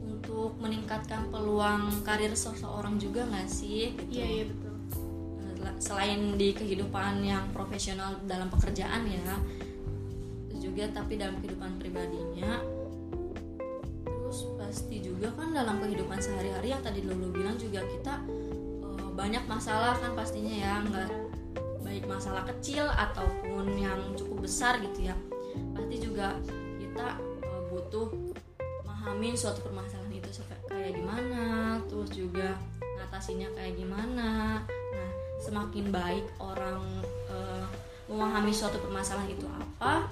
untuk 0.05 0.55
meningkatkan 0.63 1.33
peluang 1.33 2.05
karir 2.07 2.37
seseorang 2.37 3.01
juga 3.01 3.27
nggak 3.27 3.49
sih 3.51 3.97
gitu. 3.97 4.13
iya 4.15 4.27
iya 4.29 4.45
betul 4.47 4.71
selain 5.81 6.37
di 6.37 6.53
kehidupan 6.53 7.25
yang 7.25 7.49
profesional 7.57 8.21
dalam 8.29 8.53
pekerjaan 8.53 9.09
ya 9.09 9.33
terus 10.47 10.61
juga 10.61 10.85
tapi 10.93 11.17
dalam 11.17 11.41
kehidupan 11.41 11.81
pribadinya 11.81 12.61
terus 14.05 14.45
pasti 14.61 15.01
juga 15.01 15.33
kan 15.33 15.57
dalam 15.57 15.81
kehidupan 15.81 16.21
sehari-hari 16.21 16.77
yang 16.77 16.85
tadi 16.85 17.01
lulu 17.01 17.33
bilang 17.33 17.57
juga 17.57 17.81
kita 17.89 18.21
uh, 18.85 19.09
banyak 19.17 19.41
masalah 19.49 19.97
kan 19.97 20.13
pastinya 20.13 20.53
ya 20.53 20.85
nggak 20.85 21.11
baik 21.81 22.05
masalah 22.05 22.45
kecil 22.45 22.85
ataupun 22.87 23.73
yang 23.81 23.99
cukup 24.21 24.45
besar 24.45 24.79
gitu 24.85 25.09
ya 25.09 25.17
pasti 25.73 25.97
juga 25.97 26.37
kita 26.77 27.30
butuh 27.91 28.07
memahami 28.87 29.35
suatu 29.35 29.67
permasalahan 29.67 30.15
itu 30.15 30.47
kayak 30.71 30.95
gimana 30.95 31.75
terus 31.91 32.07
juga 32.15 32.55
ngatasinya 32.79 33.51
kayak 33.59 33.75
gimana. 33.75 34.63
Nah 34.95 35.11
semakin 35.43 35.91
baik 35.91 36.23
orang 36.39 36.79
uh, 37.27 37.67
memahami 38.07 38.55
suatu 38.55 38.79
permasalahan 38.79 39.35
itu 39.35 39.43
apa 39.51 40.07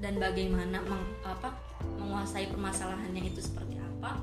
dan 0.00 0.16
bagaimana 0.16 0.80
meng, 0.88 1.04
apa 1.20 1.52
menguasai 2.00 2.48
permasalahannya 2.48 3.28
itu 3.28 3.44
seperti 3.44 3.76
apa. 3.76 4.16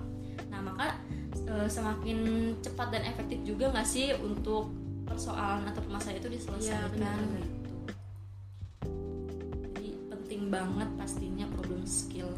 Nah 0.49 0.65
maka 0.65 0.97
uh, 1.45 1.69
semakin 1.69 2.57
cepat 2.65 2.89
dan 2.89 3.05
efektif 3.05 3.45
juga 3.45 3.69
nggak 3.69 3.85
sih 3.85 4.17
untuk 4.17 4.73
persoalan 5.05 5.61
atau 5.69 5.85
permasalahan 5.85 6.25
itu 6.25 6.29
diselesaikan? 6.41 7.21
Ya, 7.21 7.37
gitu 7.53 7.73
jadi 9.77 9.89
penting 10.09 10.49
banget 10.49 10.89
pastinya 10.97 11.45
problem 11.53 11.85
skill 11.85 12.33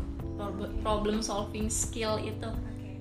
problem 0.86 1.20
solving 1.20 1.68
skill 1.68 2.22
itu. 2.22 2.50
Okay. 2.50 2.96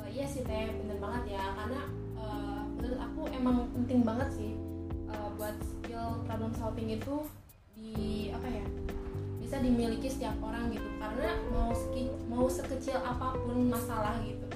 oh, 0.00 0.08
iya 0.08 0.26
sih 0.26 0.42
teh. 0.42 0.72
Bener 0.72 0.96
banget 0.98 1.36
ya. 1.36 1.44
Karena 1.54 1.80
uh, 2.16 2.62
menurut 2.76 3.00
aku 3.00 3.20
emang 3.32 3.68
penting 3.76 4.00
banget 4.02 4.28
sih 4.34 4.52
uh, 5.12 5.28
buat 5.36 5.56
skill 5.60 6.24
problem 6.24 6.52
solving 6.56 6.88
itu 6.92 7.24
di 7.78 8.34
apa 8.34 8.48
ya 8.50 8.64
bisa 9.38 9.60
dimiliki 9.62 10.08
setiap 10.10 10.36
orang 10.42 10.72
gitu. 10.72 10.88
Karena 10.98 11.36
mau 11.52 11.70
seki, 11.72 12.02
mau 12.28 12.46
sekecil 12.48 12.96
apa 13.00 13.36
pun 13.36 13.68
masalah 13.68 14.16
gitu 14.24 14.48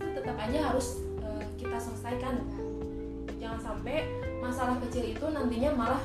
itu 0.00 0.16
tetap 0.16 0.36
aja 0.40 0.72
harus 0.72 0.96
uh, 1.20 1.44
kita 1.60 1.76
selesaikan 1.76 2.40
kan. 2.40 2.66
Jangan 3.40 3.60
sampai 3.60 4.04
masalah 4.40 4.76
kecil 4.88 5.16
itu 5.16 5.26
nantinya 5.28 5.70
malah 5.76 6.02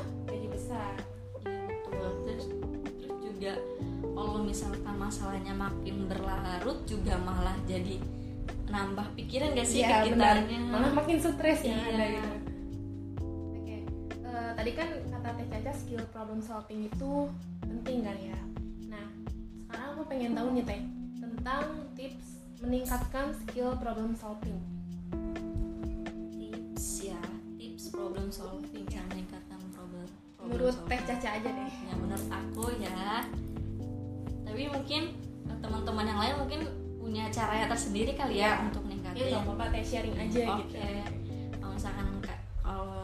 misalkan 4.56 4.96
masalahnya 4.96 5.52
makin 5.52 6.08
berlarut 6.08 6.80
juga 6.88 7.20
malah 7.20 7.60
jadi 7.68 8.00
nambah 8.72 9.12
pikiran 9.20 9.52
gak 9.52 9.68
sih 9.68 9.84
ya, 9.84 10.08
kitanya? 10.08 10.72
Malah 10.72 10.96
makin 10.96 11.20
stres 11.20 11.60
ya 11.68 11.76
ada 11.76 12.06
gitu. 12.08 12.32
Oke 13.52 13.78
uh, 14.24 14.56
tadi 14.56 14.72
kan 14.72 14.88
kata 15.12 15.30
teh 15.36 15.48
caca 15.52 15.72
skill 15.76 16.04
problem 16.16 16.40
solving 16.40 16.88
itu 16.88 17.28
penting 17.68 18.08
kan 18.08 18.16
ya. 18.16 18.40
Nah 18.88 19.06
sekarang 19.68 19.88
aku 20.00 20.04
pengen 20.08 20.32
tahu 20.32 20.48
nih 20.56 20.64
teh 20.64 20.82
tentang 21.20 21.64
tips 22.00 22.28
meningkatkan 22.64 23.36
skill 23.36 23.76
problem 23.76 24.16
solving. 24.16 24.56
Tips 26.32 27.12
ya 27.12 27.20
tips 27.60 27.92
problem 27.92 28.32
solving. 28.32 28.88
Cara 28.88 29.04
meningkatkan 29.12 29.60
problem, 29.76 30.08
problem 30.40 30.48
menurut 30.48 30.80
teh 30.88 31.00
caca 31.04 31.30
aja 31.44 31.50
deh. 31.52 31.72
Ya 31.92 31.94
menurut 32.00 32.28
aku 32.32 32.72
ya 32.80 33.28
tapi 34.56 34.72
mungkin 34.72 35.12
teman-teman 35.60 36.08
yang 36.08 36.20
lain 36.24 36.36
mungkin 36.40 36.62
punya 36.96 37.28
cara 37.28 37.68
tersendiri 37.68 38.16
kali 38.16 38.40
ya, 38.40 38.56
ya 38.56 38.64
untuk 38.64 38.88
meningkatkan 38.88 39.20
ya 39.20 39.36
nggak 39.36 39.44
apa-apa 39.52 39.66
teh 39.76 39.84
sharing 39.84 40.16
aja 40.16 40.44
okay. 40.48 40.64
gitu 40.64 40.76
kalau 41.60 41.74
misalkan 41.76 42.08
kalau 42.64 42.96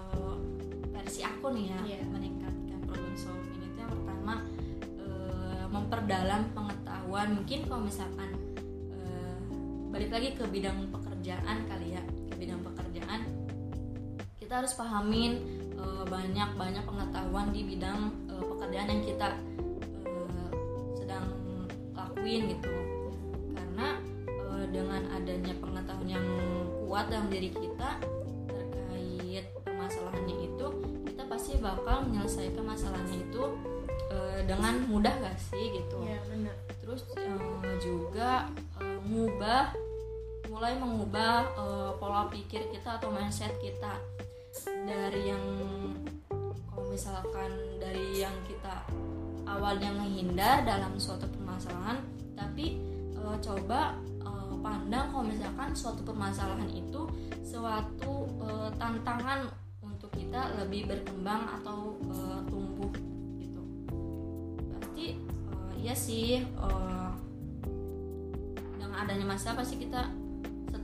versi 0.95 1.21
aku 1.27 1.51
nih 1.51 1.75
ya 1.75 1.79
yeah. 1.83 2.07
meningkatkan 2.07 2.79
problem 2.87 3.15
solving 3.19 3.51
itu 3.67 3.77
yang 3.83 3.91
pertama 3.91 4.33
memperdalam 5.67 6.41
pengetahuan 6.55 7.27
mungkin 7.35 7.59
kalau 7.67 7.83
misalkan 7.83 8.31
uh, 8.95 9.39
balik 9.91 10.07
lagi 10.07 10.31
ke 10.39 10.47
bidang 10.47 10.87
pekerjaan 10.87 11.67
kali 11.67 11.99
ya 11.99 12.03
ke 12.31 12.33
bidang 12.39 12.63
pekerjaan 12.63 13.27
kita 14.39 14.63
harus 14.63 14.71
pahamin 14.79 15.35
uh, 15.75 16.07
banyak 16.07 16.47
banyak 16.55 16.83
pengetahuan 16.87 17.51
di 17.51 17.75
bidang 17.75 18.07
uh, 18.31 18.39
pekerjaan 18.39 18.87
yang 18.87 19.03
kita 19.03 19.35
lakuin 22.21 22.53
gitu. 22.53 22.69
Karena 23.57 23.97
uh, 24.45 24.65
dengan 24.69 25.01
adanya 25.09 25.57
pengetahuan 25.57 26.05
yang 26.05 26.27
kuat 26.85 27.09
dalam 27.09 27.33
diri 27.33 27.49
kita 27.49 27.97
terkait 28.45 29.49
permasalahannya 29.65 30.37
itu 30.45 30.67
kita 31.09 31.25
pasti 31.25 31.57
bakal 31.57 32.05
menyelesaikan 32.05 32.61
masalahnya 32.61 33.17
itu 33.25 33.43
dengan 34.45 34.73
mudah 34.89 35.13
gak 35.21 35.37
sih 35.37 35.73
gitu. 35.73 36.03
Ya, 36.05 36.19
benar. 36.29 36.55
terus 36.81 37.07
uh, 37.13 37.77
juga 37.79 38.49
uh, 38.81 38.99
ngubah 39.07 39.71
mulai 40.51 40.75
mengubah 40.75 41.47
uh, 41.55 41.91
pola 41.95 42.27
pikir 42.27 42.67
kita 42.73 42.99
atau 42.99 43.09
mindset 43.13 43.53
kita. 43.63 43.97
Dari 44.67 45.31
yang 45.31 45.45
kalau 46.67 46.91
misalkan 46.91 47.79
dari 47.79 48.19
yang 48.19 48.35
kita 48.43 48.83
awalnya 49.51 49.91
menghindar 49.91 50.63
dalam 50.63 50.95
suatu 50.95 51.27
permasalahan 51.27 51.99
tapi 52.33 52.79
uh, 53.19 53.35
coba 53.43 53.99
uh, 54.23 54.55
pandang 54.63 55.11
kalau 55.11 55.25
misalkan 55.27 55.75
suatu 55.75 56.01
permasalahan 56.07 56.71
itu 56.71 57.07
suatu 57.43 58.31
uh, 58.39 58.71
tantangan 58.79 59.51
untuk 59.83 60.09
kita 60.15 60.55
lebih 60.55 60.87
berkembang 60.87 61.45
atau 61.59 61.99
uh, 62.07 62.39
tumbuh 62.47 62.89
iya 65.81 65.97
sih 65.97 66.45
uh, 66.61 67.09
dengan 68.77 69.01
adanya 69.01 69.25
masalah 69.33 69.65
pasti 69.65 69.81
kita 69.81 70.13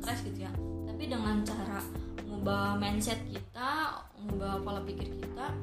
stres 0.02 0.26
gitu 0.26 0.48
ya. 0.48 0.52
Tapi 0.90 1.04
dengan 1.06 1.46
cara 1.46 1.84
ngubah 2.26 2.82
mindset 2.82 3.22
kita 3.30 4.02
ngubah 4.26 4.66
pola 4.66 4.82
pikir 4.82 5.14
kita 5.22 5.54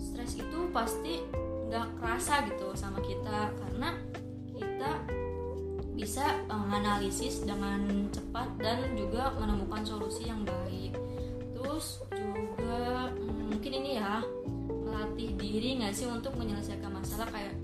stres 0.00 0.42
itu 0.42 0.58
pasti 0.74 1.22
nggak 1.66 1.86
kerasa 1.98 2.46
gitu 2.46 2.72
sama 2.78 3.02
kita 3.02 3.50
karena 3.58 3.90
kita 4.54 4.92
bisa 5.96 6.24
menganalisis 6.46 7.42
dengan 7.42 8.08
cepat 8.12 8.48
dan 8.60 8.92
juga 8.94 9.32
menemukan 9.40 9.82
solusi 9.82 10.28
yang 10.28 10.44
baik. 10.44 10.92
Terus 11.56 12.04
juga 12.12 13.10
hmm, 13.16 13.56
mungkin 13.56 13.72
ini 13.82 13.90
ya 13.96 14.20
melatih 14.86 15.32
diri 15.40 15.80
nggak 15.80 15.96
sih 15.96 16.06
untuk 16.06 16.36
menyelesaikan 16.36 16.92
masalah? 16.92 17.26
Kayak 17.32 17.56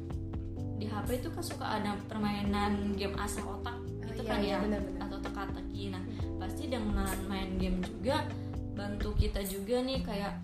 di 0.82 0.90
HP 0.90 1.22
itu 1.22 1.28
kan 1.30 1.44
suka 1.46 1.66
ada 1.78 1.94
permainan 2.10 2.98
game 2.98 3.14
asal 3.22 3.46
otak 3.46 3.78
gitu 4.02 4.26
oh, 4.26 4.26
kan 4.26 4.42
iya, 4.42 4.58
ya? 4.58 4.66
bener, 4.66 4.80
bener. 4.82 5.00
atau 5.06 5.18
teka-teki 5.22 5.94
nah 5.94 6.02
pasti 6.42 6.66
dengan 6.66 7.14
main 7.30 7.54
game 7.54 7.78
juga 7.86 8.26
bantu 8.74 9.14
kita 9.14 9.46
juga 9.46 9.78
nih 9.78 10.02
kayak 10.02 10.42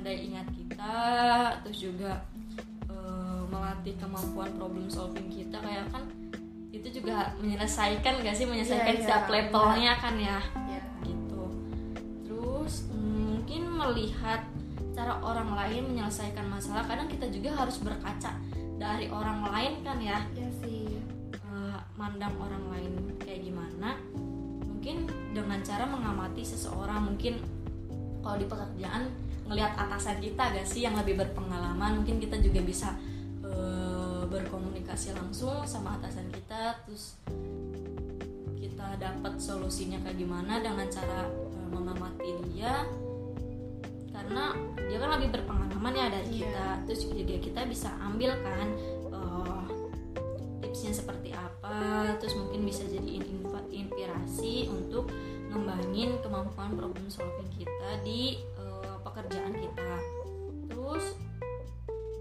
daya 0.00 0.18
ingat 0.18 0.46
kita 0.52 0.96
terus 1.64 1.78
juga 1.80 2.24
uh, 2.88 3.44
melatih 3.48 3.94
kemampuan 4.00 4.50
problem 4.56 4.88
solving 4.88 5.28
kita 5.28 5.60
kayak 5.60 5.86
kan 5.92 6.04
itu 6.70 7.02
juga 7.02 7.34
menyelesaikan 7.42 8.24
gak 8.24 8.34
sih? 8.34 8.46
Menyelesaikan 8.48 8.86
yeah, 8.86 8.96
yeah, 8.96 9.04
setiap 9.04 9.24
levelnya 9.28 9.92
kan 10.00 10.14
ya? 10.16 10.38
Yeah. 10.70 10.84
gitu. 11.04 11.42
Terus 12.24 12.74
mungkin 12.94 13.62
melihat 13.68 14.40
cara 14.94 15.18
orang 15.20 15.52
lain 15.54 15.92
menyelesaikan 15.92 16.46
masalah 16.48 16.86
kadang 16.88 17.10
kita 17.10 17.28
juga 17.28 17.52
harus 17.56 17.76
berkaca 17.82 18.32
dari 18.80 19.12
orang 19.12 19.44
lain 19.50 19.72
kan 19.84 19.98
ya? 20.00 20.18
Ya 20.32 20.48
sih. 20.64 20.98
Uh, 21.44 21.78
mandang 21.98 22.32
orang 22.40 22.64
lain 22.72 22.92
kayak 23.20 23.44
gimana? 23.44 23.98
Mungkin 24.64 25.10
dengan 25.36 25.60
cara 25.60 25.84
mengamati 25.84 26.46
seseorang 26.46 27.12
mungkin 27.12 27.59
kalau 28.20 28.36
di 28.36 28.46
pekerjaan 28.46 29.02
ngelihat 29.50 29.72
atasan 29.74 30.22
kita 30.22 30.52
gak 30.54 30.66
sih 30.68 30.86
yang 30.86 30.94
lebih 30.96 31.18
berpengalaman? 31.18 32.00
Mungkin 32.02 32.22
kita 32.22 32.38
juga 32.38 32.60
bisa 32.62 32.94
uh, 33.44 34.24
berkomunikasi 34.28 35.16
langsung 35.16 35.64
sama 35.66 35.98
atasan 35.98 36.28
kita 36.30 36.80
terus 36.86 37.18
kita 38.60 38.96
dapat 39.00 39.36
solusinya 39.40 39.98
kayak 40.06 40.20
gimana 40.20 40.60
dengan 40.62 40.86
cara 40.88 41.26
uh, 41.28 41.68
mengamati 41.68 42.30
dia. 42.52 42.86
Karena 44.10 44.52
dia 44.76 44.98
kan 45.00 45.10
lebih 45.16 45.32
berpengalaman 45.40 45.92
ya 45.96 46.06
dari 46.12 46.28
yeah. 46.28 46.38
kita. 46.44 46.66
Terus 46.86 47.00
juga 47.08 47.36
kita 47.40 47.60
bisa 47.66 47.88
ambil 48.04 48.36
kan 48.44 48.68
uh, 49.10 49.64
tipsnya 50.60 50.92
seperti 50.94 51.32
apa. 51.34 52.14
Terus 52.20 52.36
mungkin 52.36 52.68
bisa 52.68 52.84
jadi 52.86 53.20
inspirasi 53.70 54.68
untuk 54.70 55.10
ngembangin 55.50 56.22
kemampuan 56.22 56.78
problem 56.78 57.10
solving 57.10 57.50
kita 57.58 57.90
di 58.06 58.38
uh, 58.54 58.96
pekerjaan 59.02 59.52
kita. 59.58 59.92
Terus 60.70 61.18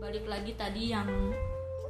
balik 0.02 0.26
lagi 0.26 0.58
tadi 0.58 0.90
yang 0.90 1.08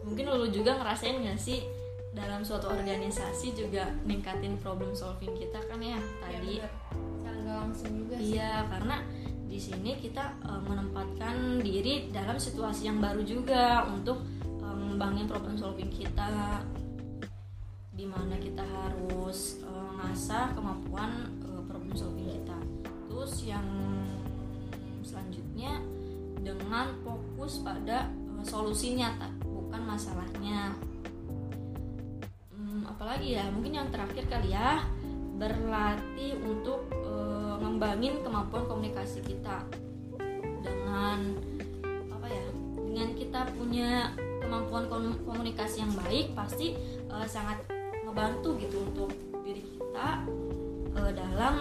mungkin 0.03 0.27
lo 0.27 0.47
juga 0.51 0.75
ngerasain 0.75 1.23
gak 1.23 1.39
sih 1.39 1.63
dalam 2.11 2.43
suatu 2.43 2.67
organisasi 2.67 3.53
juga 3.55 3.87
ningkatin 4.03 4.59
problem 4.59 4.91
solving 4.91 5.31
kita 5.39 5.63
kan 5.71 5.79
ya 5.79 5.99
tadi. 6.19 6.59
Ya, 6.59 6.67
secara 7.23 7.37
nggak 7.39 7.57
langsung 7.63 7.91
juga 7.95 8.15
sih. 8.19 8.35
Iya 8.35 8.67
karena 8.67 8.95
di 9.49 9.57
sini 9.57 9.91
kita 9.97 10.35
uh, 10.43 10.61
menempatkan 10.61 11.63
diri 11.63 12.11
dalam 12.11 12.35
situasi 12.35 12.91
yang 12.91 12.99
baru 12.99 13.23
juga 13.23 13.87
untuk 13.87 14.21
ngembangin 14.59 15.31
problem 15.31 15.55
solving 15.55 15.87
kita. 15.87 16.59
Di 17.95 18.03
mana 18.03 18.35
kita 18.35 18.63
harus 18.63 19.63
ngasah 19.99 20.55
kemampuan 20.55 21.27
uh, 21.43 21.61
problem 21.67 21.91
solving 21.91 22.31
kita. 22.31 22.59
Terus 23.11 23.33
yang 23.43 23.67
selanjutnya 25.03 25.83
dengan 26.39 26.95
fokus 27.03 27.59
pada 27.59 28.07
uh, 28.07 28.43
solusinya 28.47 29.19
tak 29.19 29.31
bukan 29.43 29.81
masalahnya. 29.83 30.71
Hmm, 32.55 32.87
apalagi 32.87 33.35
ya 33.35 33.51
mungkin 33.51 33.75
yang 33.75 33.87
terakhir 33.91 34.23
kali 34.31 34.55
ya 34.55 34.87
berlatih 35.39 36.35
untuk 36.43 36.91
e, 36.91 37.13
ngembangin 37.63 38.19
kemampuan 38.19 38.67
komunikasi 38.67 39.23
kita. 39.23 39.63
Dengan 40.59 41.39
apa 42.11 42.27
ya 42.27 42.43
dengan 42.75 43.09
kita 43.15 43.47
punya 43.55 44.11
kemampuan 44.43 44.91
komunikasi 45.23 45.79
yang 45.79 45.95
baik 45.95 46.35
pasti 46.35 46.75
e, 47.07 47.15
sangat 47.23 47.63
membantu 48.03 48.59
gitu 48.59 48.83
untuk 48.83 49.15
diri 49.47 49.63
kita 49.63 49.78
e, 50.95 51.01
dalam 51.13 51.55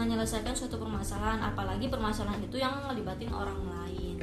menyelesaikan 0.00 0.56
suatu 0.56 0.80
permasalahan 0.80 1.40
apalagi 1.44 1.92
permasalahan 1.92 2.40
itu 2.40 2.56
yang 2.56 2.72
melibatin 2.88 3.28
orang 3.32 3.60
lain 3.68 4.16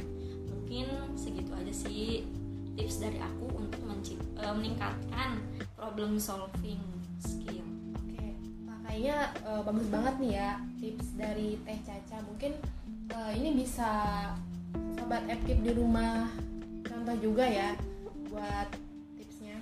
mungkin 0.49 0.85
segitu 1.13 1.53
aja 1.53 1.73
sih 1.73 2.25
tips 2.73 3.01
dari 3.01 3.21
aku 3.21 3.45
untuk 3.57 3.81
e, 3.85 4.43
meningkatkan 4.57 5.41
problem 5.77 6.17
solving 6.17 6.81
skill 7.21 7.67
kayaknya 8.97 9.29
uh, 9.45 9.61
bagus 9.61 9.87
banget 9.93 10.15
nih 10.17 10.31
ya 10.41 10.49
tips 10.81 11.07
dari 11.13 11.53
Teh 11.61 11.79
Caca. 11.85 12.17
Mungkin 12.25 12.51
uh, 13.13 13.29
ini 13.29 13.53
bisa 13.53 13.91
sobat 14.97 15.21
Epkip 15.29 15.61
di 15.61 15.69
rumah 15.77 16.25
contoh 16.81 17.13
juga 17.21 17.45
ya 17.45 17.77
buat 18.33 18.73
tipsnya. 19.13 19.61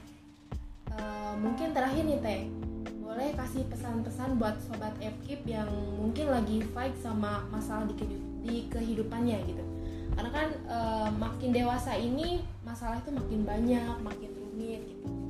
Uh, 0.87 1.35
mungkin 1.43 1.75
terakhir 1.75 2.07
nih 2.07 2.19
Teh, 2.23 2.41
kasih 3.35 3.63
pesan-pesan 3.67 4.39
buat 4.39 4.55
sobat 4.63 4.95
Epkip 5.03 5.43
yang 5.45 5.69
mungkin 5.99 6.31
lagi 6.31 6.63
fight 6.71 6.95
sama 6.99 7.43
masalah 7.51 7.85
di, 7.91 7.95
di 8.41 8.55
kehidupannya 8.71 9.37
gitu. 9.45 9.63
Karena 10.15 10.31
kan 10.31 10.49
uh, 10.71 11.09
makin 11.11 11.51
dewasa 11.51 11.99
ini 11.99 12.41
masalah 12.63 13.03
itu 13.03 13.11
makin 13.11 13.43
banyak, 13.43 13.95
makin 13.99 14.29
rumit 14.31 14.81
gitu. 14.87 15.25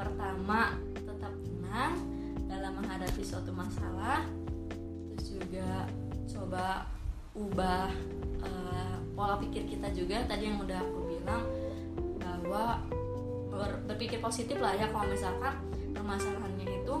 Pertama 0.00 0.80
tetap 0.96 1.28
tenang 1.44 1.92
dalam 2.48 2.72
menghadapi 2.80 3.20
suatu 3.20 3.52
masalah. 3.52 4.24
Terus 5.12 5.36
juga 5.36 5.84
coba 6.24 6.88
ubah 7.36 7.92
uh, 8.40 8.96
pola 9.12 9.36
pikir 9.44 9.68
kita 9.68 9.92
juga. 9.92 10.24
Tadi 10.24 10.48
yang 10.48 10.64
udah 10.64 10.80
aku 10.80 10.99
bahwa 12.50 12.82
ber, 13.54 13.70
berpikir 13.86 14.18
positif 14.18 14.58
lah 14.58 14.74
ya 14.74 14.90
kalau 14.90 15.06
misalkan 15.06 15.54
permasalahannya 15.94 16.66
itu 16.82 16.96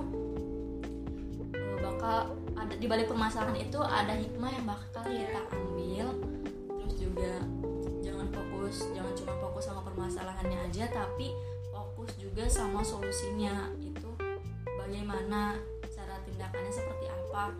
uh, 1.58 1.76
bakal 1.82 2.38
ada 2.54 2.74
di 2.78 2.86
balik 2.86 3.10
permasalahan 3.10 3.58
itu 3.58 3.82
ada 3.82 4.14
hikmah 4.14 4.50
yang 4.54 4.66
bakal 4.68 5.02
kita 5.10 5.42
ambil. 5.50 6.06
Terus 6.78 6.94
juga 6.94 7.34
jangan 7.98 8.30
fokus 8.30 8.86
jangan 8.94 9.12
cuma 9.18 9.34
fokus 9.42 9.64
sama 9.66 9.82
permasalahannya 9.82 10.58
aja 10.70 10.86
tapi 10.86 11.34
fokus 11.74 12.14
juga 12.14 12.46
sama 12.46 12.86
solusinya. 12.86 13.74
Itu 13.82 14.14
bagaimana 14.78 15.58
cara 15.90 16.14
tindakannya 16.22 16.70
seperti 16.70 17.10
apa. 17.10 17.50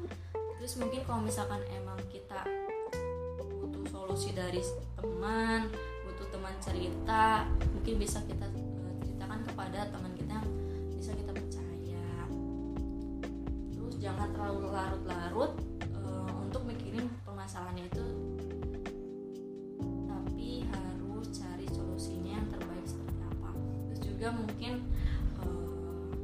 Terus 0.63 0.77
mungkin 0.79 1.01
kalau 1.09 1.25
misalkan 1.25 1.65
emang 1.75 1.99
kita 2.13 2.47
butuh 3.41 3.85
solusi 3.89 4.37
dari 4.37 4.61
teman 4.95 5.90
teman 6.41 6.57
cerita 6.57 7.45
mungkin 7.77 8.01
bisa 8.01 8.25
kita 8.25 8.49
uh, 8.49 8.93
ceritakan 9.05 9.45
kepada 9.45 9.93
teman 9.93 10.09
kita 10.17 10.41
yang 10.41 10.49
bisa 10.97 11.13
kita 11.13 11.37
percaya. 11.37 12.09
Terus 13.77 13.95
jangan 14.01 14.33
terlalu 14.33 14.73
larut-larut 14.73 15.53
uh, 16.01 16.33
untuk 16.41 16.65
mikirin 16.65 17.13
permasalahannya 17.29 17.93
itu. 17.93 18.05
Juga 24.21 24.37
mungkin 24.37 24.85
uh, 25.41 26.21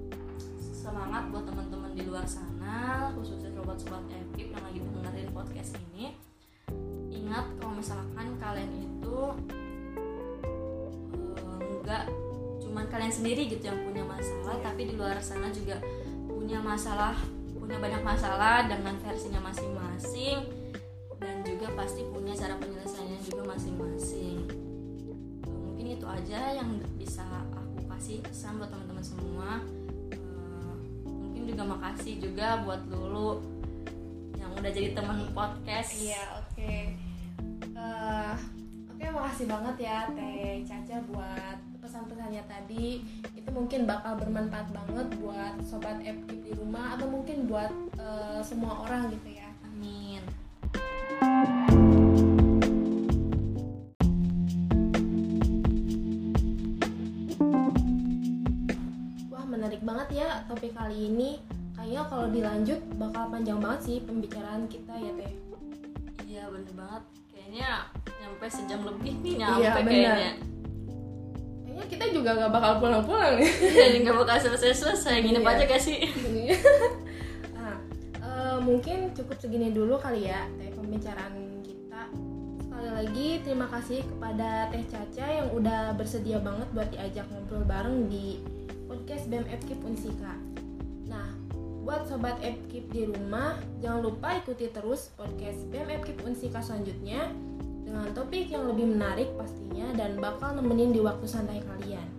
semangat 0.60 1.32
buat 1.32 1.48
teman-teman 1.48 1.96
di 1.96 2.04
luar 2.04 2.28
sana 2.28 3.08
khususnya 3.16 3.48
sobat-sobat 3.56 4.04
FIP 4.36 4.52
yang 4.52 4.64
lagi 4.64 4.84
dengerin 4.84 5.32
podcast 5.32 5.80
ini. 5.92 6.12
Ingat 7.08 7.56
kalau 7.56 7.72
misalkan 7.80 8.36
kalian 8.36 8.72
itu 8.84 9.16
kalian 13.06 13.22
sendiri 13.22 13.46
gitu 13.46 13.70
yang 13.70 13.78
punya 13.86 14.02
masalah 14.02 14.58
tapi 14.66 14.90
di 14.90 14.98
luar 14.98 15.22
sana 15.22 15.46
juga 15.54 15.78
punya 16.26 16.58
masalah 16.58 17.14
punya 17.54 17.78
banyak 17.78 18.02
masalah 18.02 18.66
dengan 18.66 18.98
versinya 18.98 19.46
masing-masing 19.46 20.42
dan 21.22 21.38
juga 21.46 21.70
pasti 21.78 22.02
punya 22.10 22.34
cara 22.34 22.58
penyelesaiannya 22.58 23.22
juga 23.22 23.42
masing-masing. 23.54 24.42
Mungkin 25.46 25.86
itu 25.86 26.02
aja 26.02 26.58
yang 26.58 26.82
bisa 26.98 27.22
kasih 27.94 28.26
pesan 28.26 28.58
buat 28.58 28.74
teman-teman 28.74 29.06
semua. 29.06 29.62
Uh, 30.10 30.74
mungkin 31.06 31.46
juga 31.46 31.62
makasih 31.62 32.18
juga 32.18 32.66
buat 32.66 32.90
Lulu 32.90 33.38
yang 34.34 34.50
udah 34.50 34.70
jadi 34.74 34.98
teman 34.98 35.30
podcast. 35.30 35.94
Iya 35.94 36.42
oke. 36.42 36.58
Okay. 36.58 36.98
uh, 37.70 38.34
oke 38.90 38.98
okay, 38.98 39.14
makasih 39.14 39.46
banget 39.46 39.76
ya 39.78 40.10
Teh 40.10 40.66
Caca 40.66 40.98
buat 41.06 41.65
pesan-pesannya 41.96 42.44
tadi 42.44 43.00
itu 43.32 43.50
mungkin 43.56 43.88
bakal 43.88 44.20
bermanfaat 44.20 44.68
banget 44.68 45.08
buat 45.16 45.56
sobat 45.64 45.96
FKIP 46.04 46.44
di 46.44 46.52
rumah 46.52 46.92
atau 46.92 47.08
mungkin 47.08 47.48
buat 47.48 47.72
uh, 47.96 48.44
semua 48.44 48.84
orang 48.84 49.08
gitu 49.16 49.40
ya 49.40 49.48
amin 49.64 50.20
banget 59.86 60.08
ya 60.18 60.42
topik 60.50 60.74
kali 60.74 61.14
ini. 61.14 61.38
Kayaknya 61.78 62.02
kalau 62.10 62.26
dilanjut 62.34 62.80
bakal 62.98 63.30
panjang 63.30 63.62
banget 63.62 63.80
sih 63.86 63.96
pembicaraan 64.02 64.66
kita 64.66 64.98
ya 64.98 65.12
teh. 65.14 65.32
Iya 66.26 66.50
bener 66.50 66.72
banget. 66.74 67.02
Kayaknya 67.30 67.70
nyampe 68.18 68.46
sejam 68.50 68.80
lebih 68.82 69.14
nih 69.22 69.34
nyampe 69.38 69.62
iya, 69.62 69.72
kayaknya. 69.78 70.55
Juga 72.26 72.50
gak 72.50 72.58
bakal 72.58 72.72
pulang-pulang 72.82 73.38
nih. 73.38 73.50
Jadi 73.86 73.96
gak 74.02 74.18
bakal 74.18 74.36
selesai-selesai. 74.42 75.22
Nginep 75.22 75.46
iya. 75.46 75.52
aja 75.54 75.62
gak 75.70 75.78
sih? 75.78 75.98
nah, 77.54 77.78
uh, 78.18 78.58
mungkin 78.58 79.14
cukup 79.14 79.38
segini 79.38 79.70
dulu 79.70 79.94
kali 80.02 80.26
ya 80.26 80.42
teh 80.58 80.74
pembicaraan 80.74 81.62
kita. 81.62 82.02
Sekali 82.66 82.90
lagi 82.90 83.28
terima 83.46 83.70
kasih 83.70 84.02
kepada 84.02 84.74
Teh 84.74 84.82
Caca 84.90 85.26
yang 85.30 85.54
udah 85.54 85.94
bersedia 85.94 86.42
banget 86.42 86.66
buat 86.74 86.90
diajak 86.90 87.30
ngobrol 87.30 87.62
bareng 87.62 88.10
di 88.10 88.42
podcast 88.90 89.30
BEM 89.30 89.46
Epkip 89.46 89.78
Unsika. 89.86 90.34
Nah, 91.06 91.30
buat 91.86 92.10
sobat 92.10 92.42
Epkip 92.42 92.90
di 92.90 93.06
rumah, 93.06 93.54
jangan 93.78 94.02
lupa 94.02 94.34
ikuti 94.34 94.66
terus 94.74 95.14
podcast 95.14 95.62
BEM 95.70 96.02
Epkip 96.02 96.26
Unsika 96.26 96.58
selanjutnya 96.58 97.30
dengan 97.86 98.10
topik 98.18 98.50
yang 98.50 98.66
lebih 98.66 98.98
menarik 98.98 99.30
pastinya 99.38 99.94
dan 99.94 100.18
bakal 100.18 100.58
nemenin 100.58 100.90
di 100.90 100.98
waktu 100.98 101.22
santai 101.22 101.62
kalian. 101.62 102.15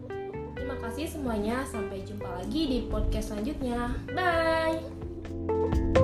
Terima 0.68 0.84
kasih 0.84 1.08
semuanya, 1.08 1.64
sampai 1.64 2.04
jumpa 2.04 2.28
lagi 2.28 2.68
di 2.68 2.80
podcast 2.92 3.32
selanjutnya. 3.32 3.96
Bye! 4.12 6.04